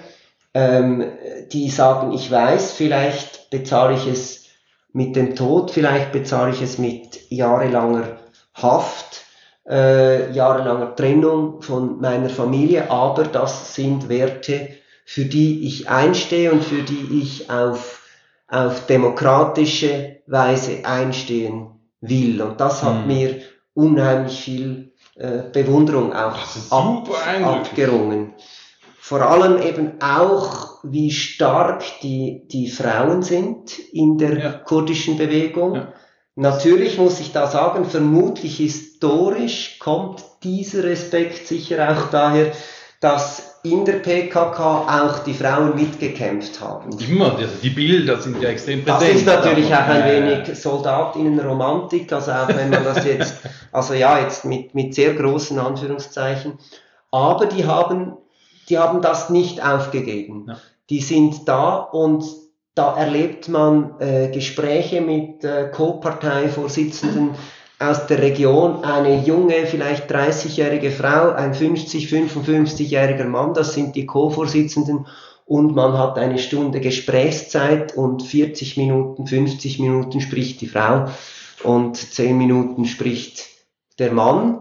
Ähm, 0.54 1.04
die 1.52 1.70
sagen, 1.70 2.12
ich 2.12 2.28
weiß, 2.28 2.72
vielleicht 2.72 3.50
bezahle 3.50 3.94
ich 3.94 4.08
es 4.08 4.46
mit 4.92 5.14
dem 5.14 5.36
Tod, 5.36 5.70
vielleicht 5.70 6.10
bezahle 6.10 6.50
ich 6.50 6.60
es 6.60 6.78
mit 6.78 7.30
jahrelanger 7.30 8.18
Haft, 8.54 9.22
äh, 9.68 10.32
jahrelanger 10.32 10.96
Trennung 10.96 11.62
von 11.62 12.00
meiner 12.00 12.28
Familie, 12.28 12.90
aber 12.90 13.22
das 13.22 13.76
sind 13.76 14.08
Werte, 14.08 14.70
für 15.04 15.26
die 15.26 15.64
ich 15.64 15.88
einstehe 15.88 16.50
und 16.50 16.64
für 16.64 16.82
die 16.82 17.20
ich 17.22 17.48
auf, 17.50 18.02
auf 18.48 18.86
demokratische 18.86 20.16
Weise 20.26 20.84
einstehen 20.84 21.77
will. 22.00 22.40
Und 22.42 22.60
das 22.60 22.82
hat 22.82 23.02
mhm. 23.02 23.06
mir 23.06 23.40
unheimlich 23.74 24.40
viel 24.40 24.92
äh, 25.16 25.42
Bewunderung 25.52 26.12
auch 26.12 26.38
ab, 26.70 27.08
abgerungen. 27.42 28.34
Vor 29.00 29.22
allem 29.22 29.62
eben 29.62 30.02
auch, 30.02 30.84
wie 30.84 31.10
stark 31.10 31.82
die, 32.02 32.46
die 32.48 32.68
Frauen 32.68 33.22
sind 33.22 33.78
in 33.78 34.18
der 34.18 34.38
ja. 34.38 34.52
kurdischen 34.52 35.16
Bewegung. 35.16 35.76
Ja. 35.76 35.92
Natürlich 36.34 36.98
muss 36.98 37.18
ich 37.18 37.32
da 37.32 37.46
sagen, 37.46 37.84
vermutlich 37.84 38.58
historisch 38.58 39.78
kommt 39.78 40.22
dieser 40.42 40.84
Respekt 40.84 41.46
sicher 41.46 41.90
auch 41.90 42.10
daher, 42.10 42.52
dass 43.00 43.57
in 43.72 43.84
der 43.84 43.94
PKK 43.94 44.60
auch 44.60 45.18
die 45.20 45.34
Frauen 45.34 45.74
mitgekämpft 45.74 46.60
haben. 46.60 46.90
Immer, 46.98 47.36
also 47.36 47.46
die 47.62 47.70
Bilder 47.70 48.20
sind 48.20 48.40
ja 48.40 48.48
extrem 48.50 48.84
präsent. 48.84 49.02
Das 49.02 49.16
ist 49.16 49.26
natürlich 49.26 49.74
auch 49.74 49.86
ein 49.86 50.04
wenig 50.04 50.58
Soldatinnenromantik, 50.58 52.12
also 52.12 52.32
auch 52.32 52.48
wenn 52.48 52.70
man 52.70 52.84
das 52.84 53.04
jetzt, 53.04 53.36
also 53.72 53.94
ja, 53.94 54.18
jetzt 54.20 54.44
mit, 54.44 54.74
mit 54.74 54.94
sehr 54.94 55.14
großen 55.14 55.58
Anführungszeichen, 55.58 56.54
aber 57.10 57.46
die 57.46 57.66
haben, 57.66 58.16
die 58.68 58.78
haben 58.78 59.02
das 59.02 59.30
nicht 59.30 59.64
aufgegeben. 59.64 60.46
Ja. 60.48 60.56
Die 60.90 61.00
sind 61.00 61.48
da 61.48 61.76
und 61.76 62.24
da 62.74 62.96
erlebt 62.96 63.48
man 63.48 63.98
äh, 63.98 64.28
Gespräche 64.28 65.00
mit 65.00 65.42
äh, 65.42 65.68
Co-Parteivorsitzenden, 65.72 67.30
aus 67.78 68.06
der 68.06 68.20
Region 68.20 68.84
eine 68.84 69.22
junge, 69.22 69.66
vielleicht 69.66 70.10
30-jährige 70.10 70.90
Frau, 70.90 71.30
ein 71.30 71.54
50, 71.54 72.08
55-jähriger 72.08 73.24
Mann, 73.24 73.54
das 73.54 73.74
sind 73.74 73.94
die 73.94 74.06
Co-Vorsitzenden 74.06 75.06
und 75.46 75.74
man 75.74 75.96
hat 75.96 76.18
eine 76.18 76.38
Stunde 76.38 76.80
Gesprächszeit 76.80 77.96
und 77.96 78.22
40 78.22 78.76
Minuten, 78.76 79.26
50 79.26 79.78
Minuten 79.78 80.20
spricht 80.20 80.60
die 80.60 80.66
Frau 80.66 81.06
und 81.62 81.96
10 81.96 82.36
Minuten 82.36 82.84
spricht 82.84 83.46
der 83.98 84.12
Mann. 84.12 84.60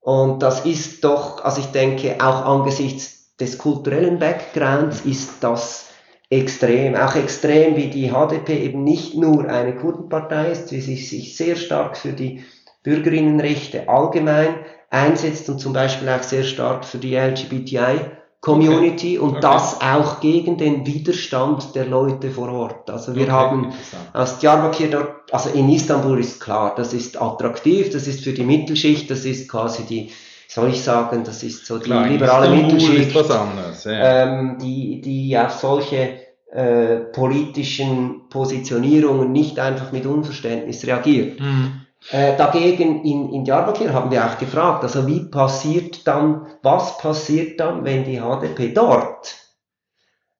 Und 0.00 0.42
das 0.42 0.64
ist 0.64 1.04
doch, 1.04 1.42
also 1.42 1.60
ich 1.60 1.68
denke, 1.68 2.16
auch 2.20 2.44
angesichts 2.44 3.34
des 3.40 3.58
kulturellen 3.58 4.18
Backgrounds 4.18 5.00
ist 5.00 5.30
das 5.40 5.86
extrem. 6.30 6.94
Auch 6.94 7.14
extrem, 7.14 7.76
wie 7.76 7.88
die 7.88 8.10
HDP 8.10 8.64
eben 8.64 8.84
nicht 8.84 9.14
nur 9.14 9.48
eine 9.48 9.74
Kurdenpartei 9.74 10.50
ist, 10.52 10.70
wie 10.72 10.80
sie 10.80 10.96
sich 10.96 11.36
sehr 11.36 11.56
stark 11.56 11.96
für 11.96 12.12
die 12.12 12.44
Bürgerinnenrechte 12.86 13.88
allgemein 13.88 14.54
einsetzt 14.90 15.50
und 15.50 15.58
zum 15.58 15.72
Beispiel 15.72 16.08
auch 16.08 16.22
sehr 16.22 16.44
stark 16.44 16.84
für 16.84 16.98
die 16.98 17.16
LGBTI-Community 17.16 19.18
okay. 19.18 19.20
und 19.26 19.30
okay. 19.30 19.40
das 19.40 19.80
auch 19.80 20.20
gegen 20.20 20.56
den 20.56 20.86
Widerstand 20.86 21.74
der 21.74 21.86
Leute 21.86 22.30
vor 22.30 22.48
Ort. 22.48 22.88
Also 22.88 23.16
wir 23.16 23.24
okay. 23.24 23.32
haben 23.32 23.72
aus 24.12 24.38
Diyarbakir 24.38 24.88
dort, 24.88 25.32
also 25.32 25.50
in 25.50 25.68
Istanbul 25.68 26.20
ist 26.20 26.40
klar, 26.40 26.76
das 26.76 26.94
ist 26.94 27.20
attraktiv, 27.20 27.90
das 27.90 28.06
ist 28.06 28.22
für 28.22 28.32
die 28.32 28.44
Mittelschicht, 28.44 29.10
das 29.10 29.24
ist 29.24 29.50
quasi 29.50 29.82
die, 29.82 30.12
soll 30.46 30.68
ich 30.68 30.80
sagen, 30.80 31.24
das 31.24 31.42
ist 31.42 31.66
so 31.66 31.78
die 31.78 31.86
klar, 31.86 32.06
liberale 32.06 32.50
Mittelschicht, 32.50 33.16
ja. 33.16 33.48
ähm, 33.84 34.58
die, 34.62 35.00
die 35.00 35.36
auf 35.36 35.50
solche 35.50 36.20
äh, 36.52 36.98
politischen 37.12 38.28
Positionierungen 38.30 39.32
nicht 39.32 39.58
einfach 39.58 39.90
mit 39.90 40.06
Unverständnis 40.06 40.86
reagiert. 40.86 41.40
Mhm. 41.40 41.80
Äh, 42.10 42.36
dagegen 42.36 43.04
in, 43.04 43.32
in 43.32 43.44
Diyarbakir 43.44 43.92
haben 43.92 44.10
wir 44.10 44.24
auch 44.24 44.38
gefragt, 44.38 44.84
also 44.84 45.06
wie 45.06 45.24
passiert 45.24 46.06
dann, 46.06 46.46
was 46.62 46.98
passiert 46.98 47.58
dann, 47.58 47.84
wenn 47.84 48.04
die 48.04 48.20
HDP 48.20 48.72
dort 48.72 49.34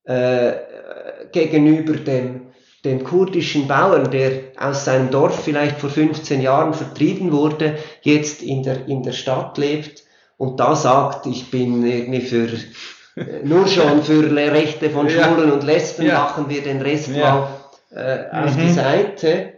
äh, 0.05 0.53
gegenüber 1.33 1.93
dem, 1.93 2.47
dem 2.85 3.03
kurdischen 3.03 3.67
Bauern, 3.67 4.09
der 4.11 4.43
aus 4.57 4.85
seinem 4.85 5.09
Dorf 5.11 5.43
vielleicht 5.43 5.79
vor 5.81 5.89
15 5.89 6.41
Jahren 6.41 6.73
vertrieben 6.73 7.33
wurde, 7.33 7.77
jetzt 8.01 8.41
in 8.41 8.63
der, 8.63 8.87
in 8.87 9.03
der 9.03 9.11
Stadt 9.11 9.57
lebt 9.57 10.03
und 10.37 10.59
da 10.61 10.75
sagt, 10.75 11.25
ich 11.25 11.51
bin 11.51 11.85
irgendwie 11.85 12.21
für 12.21 12.47
nur 13.43 13.67
schon 13.67 14.03
für 14.03 14.33
Rechte 14.33 14.89
von 14.89 15.09
Schwulen 15.09 15.49
ja. 15.49 15.53
und 15.53 15.63
Lesben 15.63 16.05
ja. 16.05 16.19
machen 16.19 16.49
wir 16.49 16.61
den 16.61 16.81
Rest 16.81 17.09
ja. 17.09 17.49
mal 17.91 17.99
äh, 17.99 18.45
auf 18.45 18.55
mhm. 18.55 18.61
die 18.61 18.71
Seite. 18.71 19.56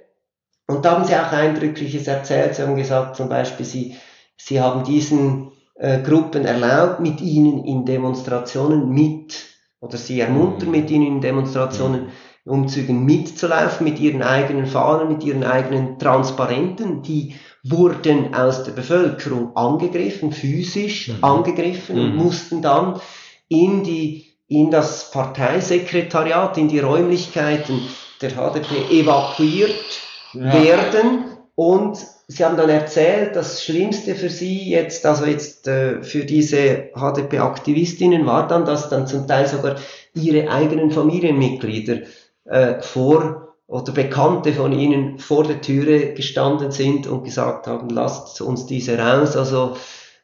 Und 0.69 0.85
da 0.85 0.91
haben 0.91 1.05
sie 1.05 1.15
auch 1.15 1.31
Eindrückliches 1.31 2.05
erzählt. 2.05 2.53
Sie 2.53 2.61
haben 2.61 2.75
gesagt, 2.75 3.15
zum 3.15 3.27
Beispiel, 3.27 3.65
sie, 3.65 3.95
sie 4.37 4.61
haben 4.61 4.83
diesen 4.83 5.51
äh, 5.73 5.99
Gruppen 5.99 6.45
erlaubt, 6.45 6.99
mit 6.99 7.21
ihnen 7.21 7.63
in 7.65 7.85
Demonstrationen 7.85 8.87
mit, 8.89 9.47
oder 9.79 9.97
sie 9.97 10.19
ermuntern 10.19 10.67
mhm. 10.67 10.75
mit 10.75 10.91
ihnen 10.91 11.07
in 11.07 11.21
Demonstrationen, 11.21 12.03
mhm. 12.03 12.09
Umzügen 12.45 13.03
mitzulaufen, 13.03 13.83
mit 13.83 13.99
ihren 13.99 14.21
eigenen 14.21 14.67
Fahnen, 14.67 15.07
mit 15.07 15.23
ihren 15.23 15.43
eigenen 15.43 15.97
Transparenten, 15.97 17.01
die 17.01 17.33
wurden 17.63 18.35
aus 18.35 18.63
der 18.63 18.73
Bevölkerung 18.73 19.55
angegriffen, 19.55 20.31
physisch 20.31 21.07
mhm. 21.07 21.23
angegriffen 21.23 21.99
und 21.99 22.11
mhm. 22.11 22.17
mussten 22.17 22.61
dann 22.61 23.01
in, 23.47 23.83
die, 23.83 24.27
in 24.47 24.69
das 24.69 25.09
Parteisekretariat, 25.09 26.59
in 26.59 26.67
die 26.67 26.79
Räumlichkeiten 26.79 27.81
der 28.21 28.33
HDP 28.33 29.01
evakuiert 29.01 30.08
ja. 30.33 30.53
werden 30.53 31.25
und 31.55 31.97
Sie 32.31 32.45
haben 32.45 32.57
dann 32.57 32.69
erzählt, 32.69 33.35
das 33.35 33.63
Schlimmste 33.63 34.13
für 34.13 34.29
Sie 34.29 34.69
jetzt, 34.69 35.03
also 35.03 35.25
jetzt 35.25 35.67
äh, 35.67 36.03
für 36.03 36.25
diese 36.25 36.91
HDP-Aktivistinnen 36.93 38.27
war 38.27 38.47
dann, 38.47 38.65
dass 38.65 38.87
dann 38.89 39.07
zum 39.07 39.27
Teil 39.27 39.47
sogar 39.47 39.77
Ihre 40.13 40.51
eigenen 40.51 40.91
Familienmitglieder 40.91 42.01
äh, 42.45 42.81
vor 42.81 43.55
oder 43.65 43.91
Bekannte 43.91 44.53
von 44.53 44.73
Ihnen 44.73 45.17
vor 45.17 45.43
der 45.43 45.61
Türe 45.61 46.13
gestanden 46.13 46.71
sind 46.71 47.07
und 47.07 47.23
gesagt 47.23 47.65
haben, 47.65 47.89
lasst 47.89 48.41
uns 48.41 48.67
diese 48.67 48.99
raus. 48.99 49.35
Also 49.35 49.75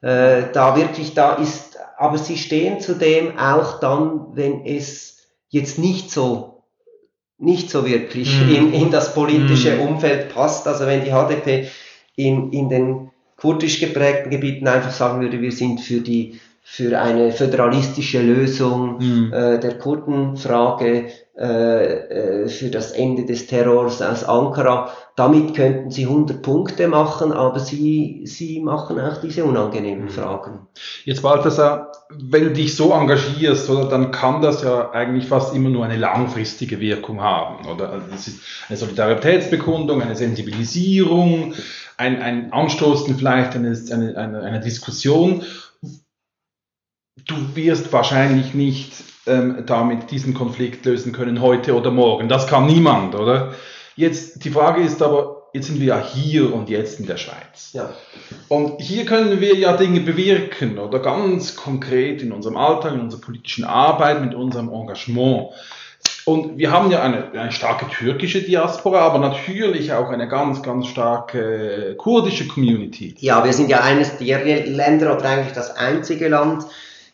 äh, 0.01 0.43
da 0.53 0.75
wirklich, 0.77 1.15
da 1.15 1.33
ist 1.33 1.75
aber 1.97 2.17
sie 2.17 2.37
stehen 2.37 2.79
zudem 2.79 3.37
auch 3.37 3.79
dann, 3.79 4.35
wenn 4.35 4.65
es 4.65 5.17
jetzt 5.49 5.79
nicht 5.79 6.11
so, 6.11 6.54
nicht 7.37 7.69
so 7.69 7.85
wirklich 7.85 8.33
mm. 8.39 8.55
in, 8.55 8.73
in 8.73 8.91
das 8.91 9.13
politische 9.13 9.75
mm. 9.75 9.81
Umfeld 9.81 10.33
passt. 10.33 10.67
Also 10.67 10.85
wenn 10.85 11.03
die 11.03 11.11
HDP 11.11 11.69
in, 12.15 12.51
in 12.51 12.69
den 12.69 13.11
kurdisch 13.37 13.79
geprägten 13.79 14.29
Gebieten 14.29 14.67
einfach 14.67 14.91
sagen 14.91 15.21
würde, 15.21 15.41
wir 15.41 15.51
sind 15.51 15.81
für 15.81 15.99
die 15.99 16.39
für 16.67 16.99
eine 16.99 17.31
föderalistische 17.31 18.21
Lösung 18.21 18.97
mm. 18.97 19.33
äh, 19.33 19.59
der 19.59 19.77
Kurdenfrage, 19.77 21.05
äh, 21.37 22.45
äh, 22.45 22.47
für 22.47 22.69
das 22.69 22.91
Ende 22.91 23.25
des 23.25 23.47
Terrors 23.47 24.01
aus 24.01 24.23
Ankara. 24.23 24.89
Damit 25.17 25.53
könnten 25.53 25.91
sie 25.91 26.05
100 26.05 26.41
Punkte 26.41 26.87
machen, 26.87 27.33
aber 27.33 27.59
sie, 27.59 28.21
sie 28.23 28.61
machen 28.61 28.97
auch 29.01 29.17
diese 29.17 29.43
unangenehmen 29.43 30.05
mhm. 30.05 30.09
Fragen. 30.09 30.67
Jetzt 31.03 31.23
Balthasar, 31.23 31.91
wenn 32.09 32.45
du 32.45 32.49
dich 32.51 32.77
so 32.77 32.93
engagierst, 32.93 33.69
oder, 33.69 33.89
dann 33.89 34.11
kann 34.11 34.41
das 34.41 34.63
ja 34.63 34.91
eigentlich 34.91 35.27
fast 35.27 35.53
immer 35.53 35.69
nur 35.69 35.83
eine 35.83 35.97
langfristige 35.97 36.79
Wirkung 36.79 37.21
haben. 37.21 37.67
Oder? 37.67 37.89
Also 37.89 38.05
das 38.11 38.27
ist 38.29 38.39
eine 38.69 38.77
Solidaritätsbekundung, 38.77 40.01
eine 40.01 40.15
Sensibilisierung, 40.15 41.53
ein, 41.97 42.21
ein 42.21 42.53
Anstoßen 42.53 43.17
vielleicht 43.17 43.55
eine, 43.55 43.77
eine, 43.91 44.15
eine, 44.15 44.41
eine 44.41 44.59
Diskussion. 44.61 45.43
Du 47.27 47.55
wirst 47.55 47.91
wahrscheinlich 47.91 48.53
nicht 48.53 48.91
ähm, 49.25 49.63
damit 49.65 50.11
diesen 50.11 50.33
Konflikt 50.33 50.85
lösen 50.85 51.11
können 51.11 51.41
heute 51.41 51.75
oder 51.75 51.91
morgen. 51.91 52.29
Das 52.29 52.47
kann 52.47 52.67
niemand, 52.67 53.15
oder? 53.15 53.53
Jetzt, 53.95 54.43
die 54.43 54.51
Frage 54.51 54.81
ist 54.81 55.01
aber, 55.01 55.47
jetzt 55.53 55.67
sind 55.67 55.79
wir 55.79 55.87
ja 55.87 56.03
hier 56.03 56.53
und 56.53 56.69
jetzt 56.69 56.99
in 56.99 57.07
der 57.07 57.17
Schweiz. 57.17 57.71
Ja. 57.73 57.89
Und 58.49 58.81
hier 58.81 59.05
können 59.05 59.39
wir 59.39 59.55
ja 59.55 59.75
Dinge 59.75 60.01
bewirken 60.01 60.77
oder 60.77 60.99
ganz 60.99 61.55
konkret 61.55 62.21
in 62.21 62.31
unserem 62.31 62.57
Alltag, 62.57 62.93
in 62.93 62.99
unserer 62.99 63.21
politischen 63.21 63.63
Arbeit, 63.63 64.21
mit 64.21 64.35
unserem 64.35 64.71
Engagement. 64.71 65.47
Und 66.25 66.57
wir 66.57 66.71
haben 66.71 66.91
ja 66.91 67.01
eine, 67.03 67.31
eine 67.31 67.51
starke 67.51 67.87
türkische 67.87 68.41
Diaspora, 68.41 68.99
aber 68.99 69.19
natürlich 69.19 69.93
auch 69.93 70.09
eine 70.09 70.27
ganz, 70.27 70.63
ganz 70.63 70.87
starke 70.87 71.95
kurdische 71.97 72.47
Community. 72.47 73.15
Ja, 73.19 73.45
wir 73.45 73.53
sind 73.53 73.69
ja 73.69 73.81
eines 73.81 74.17
der 74.17 74.43
Länder 74.65 75.15
oder 75.15 75.25
eigentlich 75.29 75.53
das 75.53 75.75
einzige 75.75 76.27
Land, 76.27 76.65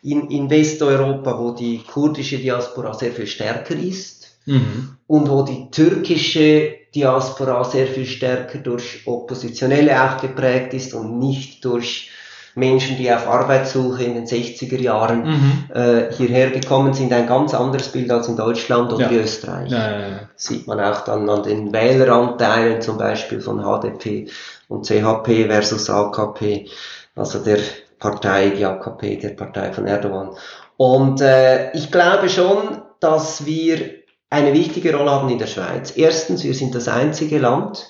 in, 0.02 0.28
in 0.30 0.50
Westeuropa, 0.50 1.38
wo 1.38 1.52
die 1.52 1.82
kurdische 1.84 2.38
Diaspora 2.38 2.92
sehr 2.94 3.12
viel 3.12 3.26
stärker 3.26 3.74
ist 3.74 4.36
mhm. 4.46 4.96
und 5.06 5.30
wo 5.30 5.42
die 5.42 5.70
türkische 5.70 6.74
Diaspora 6.94 7.64
sehr 7.64 7.86
viel 7.86 8.06
stärker 8.06 8.58
durch 8.58 9.06
Oppositionelle 9.06 10.02
auch 10.02 10.20
geprägt 10.20 10.74
ist 10.74 10.92
und 10.92 11.18
nicht 11.18 11.64
durch 11.64 12.10
Menschen, 12.54 12.98
die 12.98 13.10
auf 13.10 13.26
Arbeitssuche 13.26 14.04
in 14.04 14.14
den 14.14 14.26
60er 14.26 14.78
Jahren 14.78 15.24
mhm. 15.24 15.64
äh, 15.72 16.12
hierher 16.12 16.50
gekommen 16.50 16.92
sind, 16.92 17.12
ein 17.12 17.26
ganz 17.26 17.54
anderes 17.54 17.88
Bild 17.88 18.10
als 18.10 18.28
in 18.28 18.36
Deutschland 18.36 18.92
oder 18.92 19.10
ja. 19.10 19.22
Österreich. 19.22 19.70
Ja, 19.70 20.00
ja, 20.00 20.20
Sieht 20.36 20.66
man 20.66 20.78
auch 20.80 21.00
dann 21.04 21.30
an 21.30 21.44
den 21.44 21.72
Wähleranteilen 21.72 22.82
zum 22.82 22.98
Beispiel 22.98 23.40
von 23.40 23.62
HDP 23.62 24.28
und 24.68 24.86
CHP 24.86 25.46
versus 25.46 25.88
AKP. 25.88 26.68
Also 27.14 27.38
der 27.38 27.58
Partei, 28.02 28.50
die 28.50 28.64
AKP, 28.64 29.16
der 29.18 29.30
Partei 29.30 29.72
von 29.72 29.86
Erdogan. 29.86 30.30
Und 30.76 31.20
äh, 31.20 31.70
ich 31.72 31.92
glaube 31.92 32.28
schon, 32.28 32.82
dass 32.98 33.46
wir 33.46 34.02
eine 34.28 34.52
wichtige 34.52 34.96
Rolle 34.96 35.12
haben 35.12 35.28
in 35.28 35.38
der 35.38 35.46
Schweiz. 35.46 35.92
Erstens, 35.96 36.42
wir 36.42 36.54
sind 36.54 36.74
das 36.74 36.88
einzige 36.88 37.38
Land, 37.38 37.86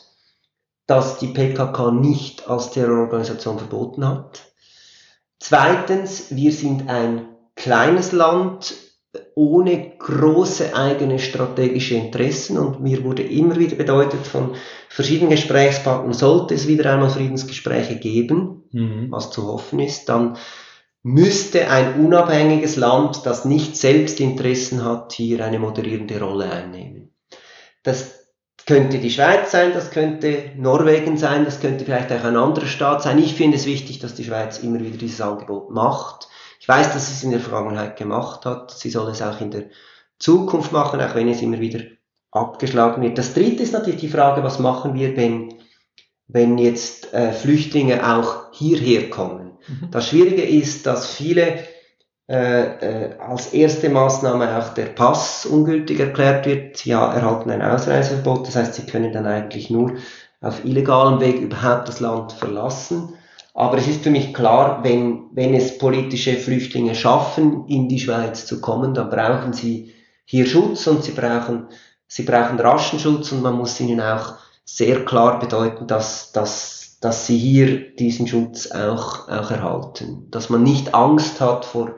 das 0.87 1.17
die 1.17 1.29
PKK 1.29 1.93
nicht 1.93 2.47
als 2.47 2.73
Terrororganisation 2.73 3.57
verboten 3.57 4.07
hat. 4.07 4.43
Zweitens, 5.39 6.27
wir 6.29 6.53
sind 6.53 6.91
ein 6.91 7.29
kleines 7.57 8.13
Land 8.13 8.75
ohne 9.35 9.93
große 9.99 10.75
eigene 10.75 11.19
strategische 11.19 11.97
Interessen 11.97 12.57
und 12.57 12.81
mir 12.81 13.05
wurde 13.05 13.23
immer 13.23 13.59
wieder 13.59 13.77
bedeutet 13.77 14.27
von 14.27 14.55
verschiedenen 14.89 15.31
Gesprächspartnern, 15.31 16.15
sollte 16.15 16.55
es 16.55 16.67
wieder 16.67 16.93
einmal 16.93 17.11
Friedensgespräche 17.11 17.97
geben, 17.97 18.65
mhm. 18.73 19.11
was 19.11 19.31
zu 19.31 19.47
hoffen 19.47 19.81
ist, 19.81 20.09
dann 20.09 20.37
müsste 21.03 21.69
ein 21.69 22.05
unabhängiges 22.05 22.77
Land, 22.77 23.27
das 23.27 23.45
nicht 23.45 23.77
selbst 23.77 24.21
Interessen 24.21 24.85
hat, 24.85 25.13
hier 25.13 25.45
eine 25.45 25.59
moderierende 25.59 26.21
Rolle 26.21 26.51
einnehmen. 26.51 27.15
Das 27.83 28.29
könnte 28.67 28.99
die 28.99 29.11
Schweiz 29.11 29.51
sein, 29.51 29.73
das 29.75 29.91
könnte 29.91 30.53
Norwegen 30.57 31.19
sein, 31.19 31.45
das 31.45 31.61
könnte 31.61 31.85
vielleicht 31.85 32.13
auch 32.13 32.25
ein 32.25 32.37
anderer 32.37 32.67
Staat 32.67 33.03
sein. 33.03 33.19
Ich 33.19 33.35
finde 33.35 33.57
es 33.57 33.67
wichtig, 33.67 33.99
dass 33.99 34.15
die 34.15 34.25
Schweiz 34.25 34.61
immer 34.61 34.81
wieder 34.81 34.97
dieses 34.97 35.21
Angebot 35.21 35.71
macht 35.71 36.29
ich 36.63 36.69
weiß, 36.69 36.93
dass 36.93 37.09
sie 37.09 37.15
es 37.15 37.25
in 37.25 37.33
der 37.33 37.41
Vergangenheit 37.41 37.97
gemacht 37.97 38.47
hat. 38.47 38.71
Sie 38.71 38.89
soll 38.89 39.11
es 39.11 39.21
auch 39.21 39.41
in 39.41 39.51
der 39.51 39.65
Zukunft 40.21 40.71
machen, 40.71 41.01
auch 41.01 41.17
wenn 41.17 41.29
es 41.29 41.43
immer 41.43 41.59
wieder 41.59 41.81
abgeschlagen 42.31 43.03
wird. 43.03 43.19
Das 43.19 43.35
dritte 43.35 43.65
ist 43.65 43.73
natürlich 43.73 43.99
die 43.99 44.09
Frage, 44.09 44.45
was 44.45 44.61
machen 44.61 44.95
wir, 44.95 45.17
wenn, 45.17 45.55
wenn 46.29 46.59
jetzt 46.59 47.13
äh, 47.15 47.33
Flüchtlinge 47.33 48.09
auch 48.09 48.53
hierher 48.53 49.11
kommen. 49.11 49.59
Mhm. 49.67 49.91
Das 49.91 50.09
Schwierige 50.09 50.45
ist, 50.45 50.87
dass 50.87 51.11
viele 51.11 51.65
äh, 52.29 53.15
äh, 53.17 53.19
als 53.19 53.53
erste 53.53 53.89
Maßnahme 53.89 54.57
auch 54.57 54.73
der 54.73 54.87
Pass 54.87 55.45
ungültig 55.45 55.99
erklärt 55.99 56.47
wird. 56.47 56.77
Sie 56.77 56.93
erhalten 56.93 57.51
ein 57.51 57.63
Ausreiseverbot, 57.63 58.47
das 58.47 58.55
heißt, 58.55 58.75
sie 58.75 58.87
können 58.87 59.13
dann 59.13 59.27
eigentlich 59.27 59.69
nur 59.69 59.97
auf 60.41 60.65
illegalem 60.65 61.19
Weg 61.19 61.41
überhaupt 61.41 61.89
das 61.89 61.99
Land 61.99 62.31
verlassen. 62.31 63.15
Aber 63.55 63.77
es 63.77 63.87
ist 63.87 64.03
für 64.03 64.11
mich 64.11 64.33
klar, 64.33 64.83
wenn, 64.83 65.25
wenn 65.33 65.55
es 65.55 65.77
politische 65.77 66.35
Flüchtlinge 66.35 66.95
schaffen, 66.95 67.67
in 67.69 67.89
die 67.89 68.01
Schweiz 68.01 68.47
zu 68.47 68.61
kommen, 68.61 68.95
dann 68.95 69.11
brauchen 69.11 69.53
sie 69.53 69.93
hier 70.25 70.47
Schutz 70.47 70.87
und 70.87 71.05
sie 71.05 71.13
brauchen, 71.13 71.69
sie 72.07 72.23
brauchen 72.23 72.59
raschen 72.59 72.99
Schutz 72.99 73.31
und 73.33 73.43
man 73.43 73.55
muss 73.55 73.79
ihnen 73.81 74.01
auch 74.01 74.37
sehr 74.65 75.05
klar 75.05 75.39
bedeuten, 75.39 75.87
dass, 75.87 76.33
dass, 76.33 76.99
dass 77.01 77.27
sie 77.27 77.37
hier 77.37 77.95
diesen 77.97 78.27
Schutz 78.27 78.71
auch, 78.71 79.29
auch 79.29 79.51
erhalten. 79.51 80.29
Dass 80.31 80.49
man 80.49 80.63
nicht 80.63 80.95
Angst 80.95 81.41
hat 81.43 81.67
vor, 81.67 81.97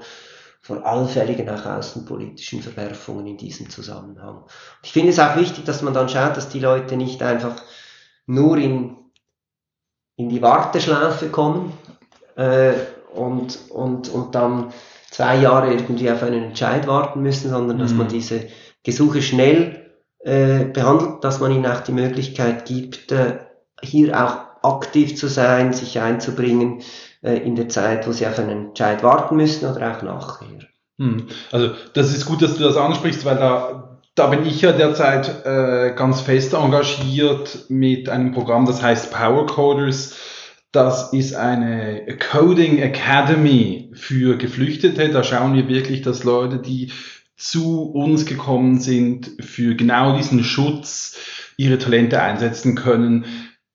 vor 0.60 0.84
allfälligen 0.84 1.48
auch 1.48 1.66
außenpolitischen 1.66 2.62
Verwerfungen 2.62 3.28
in 3.28 3.36
diesem 3.36 3.70
Zusammenhang. 3.70 4.42
Ich 4.82 4.90
finde 4.90 5.10
es 5.10 5.20
auch 5.20 5.36
wichtig, 5.36 5.64
dass 5.66 5.82
man 5.82 5.94
dann 5.94 6.08
schaut, 6.08 6.36
dass 6.36 6.48
die 6.48 6.58
Leute 6.58 6.96
nicht 6.96 7.22
einfach 7.22 7.62
nur 8.26 8.56
in 8.56 8.96
in 10.16 10.28
die 10.28 10.42
Warteschlaufe 10.42 11.28
kommen 11.28 11.72
äh, 12.36 12.72
und, 13.14 13.58
und, 13.70 14.08
und 14.08 14.34
dann 14.34 14.72
zwei 15.10 15.36
Jahre 15.36 15.72
irgendwie 15.72 16.10
auf 16.10 16.22
einen 16.22 16.44
Entscheid 16.44 16.86
warten 16.86 17.22
müssen, 17.22 17.50
sondern 17.50 17.78
dass 17.78 17.92
man 17.92 18.06
mhm. 18.06 18.12
diese 18.12 18.48
Gesuche 18.82 19.22
schnell 19.22 19.92
äh, 20.20 20.64
behandelt, 20.64 21.22
dass 21.22 21.40
man 21.40 21.52
ihnen 21.52 21.66
auch 21.66 21.80
die 21.80 21.92
Möglichkeit 21.92 22.64
gibt, 22.64 23.12
äh, 23.12 23.38
hier 23.82 24.20
auch 24.22 24.54
aktiv 24.64 25.16
zu 25.16 25.28
sein, 25.28 25.72
sich 25.72 26.00
einzubringen 26.00 26.82
äh, 27.22 27.36
in 27.36 27.56
der 27.56 27.68
Zeit, 27.68 28.06
wo 28.06 28.12
sie 28.12 28.26
auf 28.26 28.38
einen 28.38 28.68
Entscheid 28.68 29.02
warten 29.02 29.36
müssen 29.36 29.70
oder 29.70 29.96
auch 29.96 30.02
nachher. 30.02 30.48
Hm. 30.98 31.28
Also 31.50 31.74
das 31.92 32.14
ist 32.14 32.26
gut, 32.26 32.42
dass 32.42 32.56
du 32.56 32.62
das 32.62 32.76
ansprichst, 32.76 33.24
weil 33.24 33.36
da, 33.36 33.93
da 34.14 34.28
bin 34.28 34.46
ich 34.46 34.60
ja 34.60 34.72
derzeit 34.72 35.44
äh, 35.44 35.92
ganz 35.96 36.20
fest 36.20 36.54
engagiert 36.54 37.66
mit 37.68 38.08
einem 38.08 38.32
Programm, 38.32 38.64
das 38.66 38.82
heißt 38.82 39.12
Power 39.12 39.46
Coders. 39.46 40.16
Das 40.70 41.12
ist 41.12 41.34
eine 41.34 42.04
Coding 42.30 42.78
Academy 42.78 43.90
für 43.94 44.36
Geflüchtete. 44.36 45.08
Da 45.08 45.22
schauen 45.22 45.54
wir 45.54 45.68
wirklich, 45.68 46.02
dass 46.02 46.24
Leute, 46.24 46.58
die 46.58 46.90
zu 47.36 47.82
uns 47.82 48.26
gekommen 48.26 48.80
sind, 48.80 49.30
für 49.40 49.74
genau 49.74 50.16
diesen 50.16 50.42
Schutz 50.42 51.16
ihre 51.56 51.78
Talente 51.78 52.20
einsetzen 52.20 52.74
können. 52.74 53.24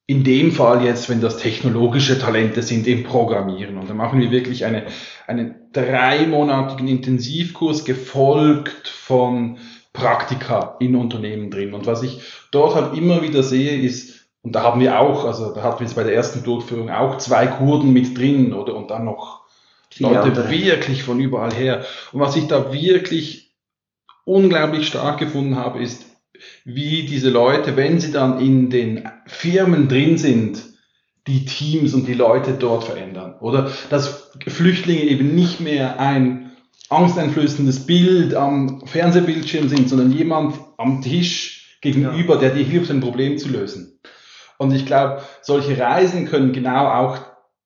In 0.08 0.24
dem 0.24 0.52
Fall 0.52 0.84
jetzt, 0.84 1.10
wenn 1.10 1.22
das 1.22 1.38
technologische 1.38 2.20
Talente 2.20 2.64
sind 2.64 2.88
im 2.88 3.04
Programmieren. 3.04 3.78
Und 3.78 3.90
da 3.90 3.94
machen 3.94 4.20
wir 4.20 4.32
wirklich 4.32 4.66
eine, 4.66 4.86
einen 5.28 5.56
dreimonatigen 5.72 6.88
Intensivkurs 6.88 7.86
gefolgt 7.86 8.88
von 8.88 9.58
Praktika 9.94 10.76
in 10.80 10.96
Unternehmen 10.96 11.50
drin. 11.50 11.74
Und 11.74 11.88
was 11.88 12.04
ich 12.04 12.22
dort 12.52 12.76
halt 12.76 12.98
immer 12.98 13.22
wieder 13.22 13.44
sehe, 13.44 13.80
ist, 13.82 14.28
und 14.42 14.54
da 14.54 14.64
haben 14.64 14.80
wir 14.80 15.00
auch, 15.00 15.26
also 15.26 15.54
da 15.54 15.64
hatten 15.64 15.80
wir 15.80 15.88
jetzt 15.88 15.96
bei 15.96 16.04
der 16.04 16.14
ersten 16.14 16.44
Durchführung 16.44 16.90
auch 16.90 17.18
zwei 17.18 17.48
Kurden 17.48 17.92
mit 17.92 18.18
drin, 18.18 18.54
oder? 18.54 18.76
Und 18.76 18.92
dann 18.92 19.06
noch 19.06 19.42
Leute 19.98 20.22
andere. 20.22 20.50
wirklich 20.50 21.04
von 21.04 21.20
überall 21.20 21.54
her. 21.54 21.84
Und 22.12 22.22
was 22.22 22.36
ich 22.36 22.48
da 22.48 22.72
wirklich 22.72 23.52
unglaublich 24.24 24.88
stark 24.88 25.18
gefunden 25.18 25.56
habe, 25.56 25.82
ist, 25.82 26.06
wie 26.64 27.04
diese 27.04 27.30
Leute, 27.30 27.76
wenn 27.76 28.00
sie 28.00 28.12
dann 28.12 28.40
in 28.40 28.70
den 28.70 29.10
Firmen 29.26 29.90
drin 29.90 30.18
sind, 30.18 30.62
die 31.28 31.46
Teams 31.46 31.94
und 31.94 32.08
die 32.08 32.14
Leute 32.14 32.54
dort 32.54 32.86
verändern. 32.86 33.36
Oder 33.40 33.72
dass 33.90 34.32
Flüchtlinge 34.48 35.04
eben 35.04 35.36
nicht 35.36 35.60
mehr 35.60 36.00
ein 36.00 36.49
angsteinflößendes 36.90 37.86
Bild 37.86 38.34
am 38.34 38.86
Fernsehbildschirm 38.86 39.70
sind, 39.70 39.90
sondern 39.90 40.12
jemand 40.12 40.60
am 40.78 41.02
Tisch 41.02 41.78
gegenüber, 41.82 42.38
der 42.38 42.50
dir 42.50 42.64
hilft, 42.64 42.92
ein 42.92 43.00
Problem 43.00 43.38
zu 43.38 43.50
lösen. 43.50 44.00
Und 44.58 44.74
ich 44.74 44.86
glaube, 44.86 45.22
solche 45.42 45.80
Reisen 45.80 46.26
können 46.26 46.52
genau 46.52 46.88
auch 46.88 47.20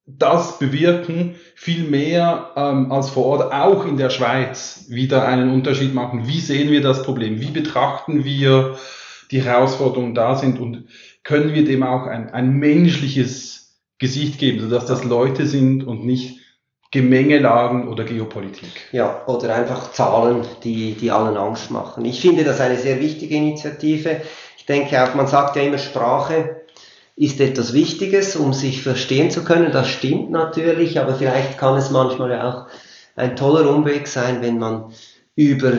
das 0.06 0.60
bewirken, 0.60 1.36
viel 1.56 1.90
mehr 1.90 2.52
ähm, 2.56 2.92
als 2.92 3.10
vor 3.10 3.26
Ort, 3.26 3.54
auch 3.54 3.86
in 3.86 3.98
der 3.98 4.10
Schweiz, 4.10 4.86
wieder 4.90 5.26
einen 5.26 5.50
Unterschied 5.50 5.94
machen. 5.94 6.28
Wie 6.28 6.42
sehen 6.42 6.72
wir 6.72 6.82
das 6.82 7.04
Problem? 7.04 7.40
Wie 7.40 7.52
betrachten 7.52 8.26
wir 8.26 8.78
die 9.32 9.42
Herausforderungen 9.42 10.14
da 10.14 10.36
sind 10.36 10.60
und 10.60 10.90
können 11.24 11.54
wir 11.54 11.64
dem 11.64 11.84
auch 11.84 12.06
ein, 12.06 12.30
ein 12.30 12.52
menschliches 12.52 13.82
Gesicht 13.98 14.38
geben, 14.38 14.60
sodass 14.60 14.86
das 14.86 15.06
Leute 15.06 15.48
sind 15.48 15.86
und 15.86 16.06
nicht 16.06 16.43
Gemengelagen 16.94 17.88
oder 17.88 18.04
Geopolitik. 18.04 18.70
Ja, 18.92 19.24
oder 19.26 19.56
einfach 19.56 19.94
Zahlen, 19.94 20.46
die, 20.64 20.94
die 20.94 21.10
allen 21.10 21.38
Angst 21.38 21.72
machen. 21.72 22.06
Ich 22.06 22.22
finde 22.22 22.44
das 22.44 22.62
eine 22.62 22.78
sehr 22.78 23.00
wichtige 23.00 23.36
Initiative. 23.36 24.22
Ich 24.60 24.68
denke 24.68 25.04
auch, 25.04 25.16
man 25.16 25.26
sagt 25.26 25.56
ja 25.56 25.64
immer 25.64 25.80
Sprache 25.80 26.62
ist 27.16 27.42
etwas 27.42 27.74
Wichtiges, 27.74 28.36
um 28.36 28.54
sich 28.54 28.84
verstehen 28.84 29.32
zu 29.32 29.44
können. 29.44 29.72
Das 29.72 29.90
stimmt 29.90 30.30
natürlich, 30.30 31.00
aber 31.00 31.16
vielleicht 31.16 31.58
kann 31.58 31.78
es 31.78 31.90
manchmal 31.90 32.40
auch 32.40 32.68
ein 33.16 33.36
toller 33.36 33.68
Umweg 33.72 34.08
sein, 34.08 34.44
wenn 34.44 34.60
man 34.60 34.94
über, 35.36 35.72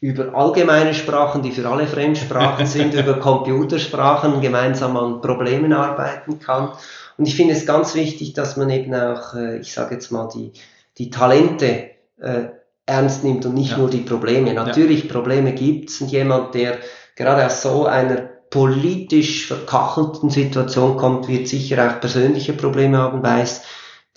über 0.00 0.32
allgemeine 0.32 0.94
Sprachen, 0.94 1.42
die 1.42 1.50
für 1.50 1.68
alle 1.68 1.88
Fremdsprachen 1.88 2.66
sind, 2.66 2.94
über 2.98 3.14
Computersprachen 3.14 4.40
gemeinsam 4.40 4.96
an 4.96 5.20
Problemen 5.20 5.72
arbeiten 5.72 6.38
kann. 6.38 6.70
Und 7.18 7.26
ich 7.26 7.36
finde 7.36 7.54
es 7.54 7.66
ganz 7.66 7.94
wichtig, 7.94 8.32
dass 8.34 8.56
man 8.56 8.70
eben 8.70 8.94
auch, 8.94 9.34
äh, 9.34 9.58
ich 9.58 9.72
sage 9.72 9.94
jetzt 9.94 10.10
mal, 10.10 10.28
die, 10.34 10.52
die 10.98 11.10
Talente 11.10 11.90
äh, 12.20 12.44
ernst 12.86 13.24
nimmt 13.24 13.46
und 13.46 13.54
nicht 13.54 13.72
ja. 13.72 13.78
nur 13.78 13.90
die 13.90 14.00
Probleme. 14.00 14.52
Natürlich, 14.52 15.04
ja. 15.04 15.12
Probleme 15.12 15.52
gibt's 15.52 16.00
und 16.00 16.10
jemand, 16.10 16.54
der 16.54 16.78
gerade 17.16 17.46
aus 17.46 17.62
so 17.62 17.86
einer 17.86 18.16
politisch 18.50 19.46
verkachelten 19.46 20.30
Situation 20.30 20.96
kommt, 20.96 21.26
wird 21.28 21.48
sicher 21.48 21.88
auch 21.88 22.00
persönliche 22.00 22.52
Probleme 22.52 22.98
haben, 22.98 23.22
weiß, 23.22 23.62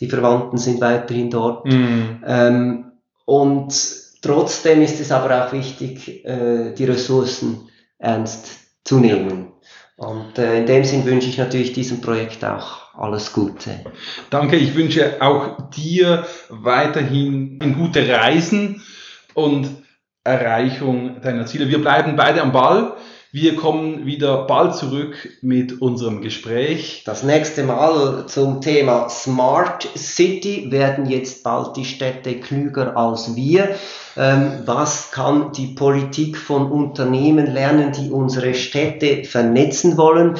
die 0.01 0.09
Verwandten 0.09 0.57
sind 0.57 0.81
weiterhin 0.81 1.29
dort. 1.29 1.65
Mm. 1.65 2.21
Ähm, 2.25 2.91
und 3.23 3.73
trotzdem 4.21 4.81
ist 4.81 4.99
es 4.99 5.11
aber 5.11 5.45
auch 5.45 5.53
wichtig, 5.53 6.25
äh, 6.25 6.73
die 6.73 6.83
Ressourcen 6.83 7.69
ernst 7.97 8.47
zu 8.83 8.99
nehmen. 8.99 9.53
Und 9.97 10.37
äh, 10.37 10.59
in 10.59 10.65
dem 10.65 10.83
Sinn 10.83 11.05
wünsche 11.05 11.29
ich 11.29 11.37
natürlich 11.37 11.71
diesem 11.71 12.01
Projekt 12.01 12.43
auch 12.43 12.93
alles 12.95 13.31
Gute. 13.31 13.79
Danke, 14.29 14.57
ich 14.57 14.75
wünsche 14.75 15.21
auch 15.21 15.69
dir 15.69 16.25
weiterhin 16.49 17.59
gute 17.77 18.07
Reisen 18.09 18.81
und 19.33 19.69
Erreichung 20.23 21.21
deiner 21.21 21.45
Ziele. 21.45 21.69
Wir 21.69 21.79
bleiben 21.79 22.15
beide 22.15 22.41
am 22.41 22.51
Ball. 22.51 22.97
Wir 23.35 23.57
kommen 23.57 24.05
wieder 24.05 24.45
bald 24.47 24.75
zurück 24.75 25.27
mit 25.41 25.81
unserem 25.81 26.21
Gespräch. 26.21 27.03
Das 27.05 27.21
nächste 27.21 27.65
Mal 27.65 28.27
zum 28.27 28.61
Thema 28.61 29.09
Smart 29.09 29.89
City 29.97 30.67
werden 30.71 31.09
jetzt 31.09 31.43
bald 31.43 31.75
die 31.75 31.83
Städte 31.83 32.39
klüger 32.39 32.95
als 32.95 33.35
wir. 33.35 33.75
Ähm, 34.15 34.61
was 34.63 35.11
kann 35.11 35.51
die 35.51 35.67
Politik 35.67 36.37
von 36.37 36.71
Unternehmen 36.71 37.47
lernen, 37.53 37.91
die 37.91 38.09
unsere 38.09 38.53
Städte 38.53 39.25
vernetzen 39.25 39.97
wollen? 39.97 40.35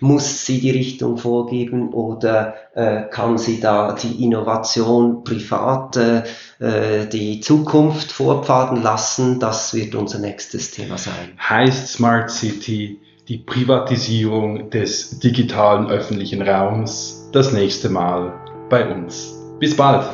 Muss 0.00 0.46
sie 0.46 0.60
die 0.60 0.70
Richtung 0.70 1.18
vorgeben 1.18 1.92
oder 1.92 2.54
äh, 2.74 3.02
kann 3.02 3.36
sie 3.38 3.60
da 3.60 3.92
die 3.92 4.24
Innovation 4.24 5.24
privat, 5.24 5.96
äh, 5.96 7.06
die 7.06 7.40
Zukunft 7.40 8.10
vorpfaden 8.10 8.82
lassen? 8.82 9.38
Das 9.40 9.74
wird 9.74 9.94
unser 9.94 10.18
nächstes 10.18 10.70
Thema 10.70 10.98
sein. 10.98 11.38
Heißt 11.38 11.88
Smart 11.88 12.30
City 12.30 13.00
die 13.28 13.38
Privatisierung 13.38 14.70
des 14.70 15.20
digitalen 15.20 15.86
öffentlichen 15.86 16.42
Raums 16.42 17.28
das 17.32 17.52
nächste 17.52 17.88
Mal 17.88 18.32
bei 18.68 18.92
uns. 18.92 19.34
Bis 19.60 19.76
bald! 19.76 20.04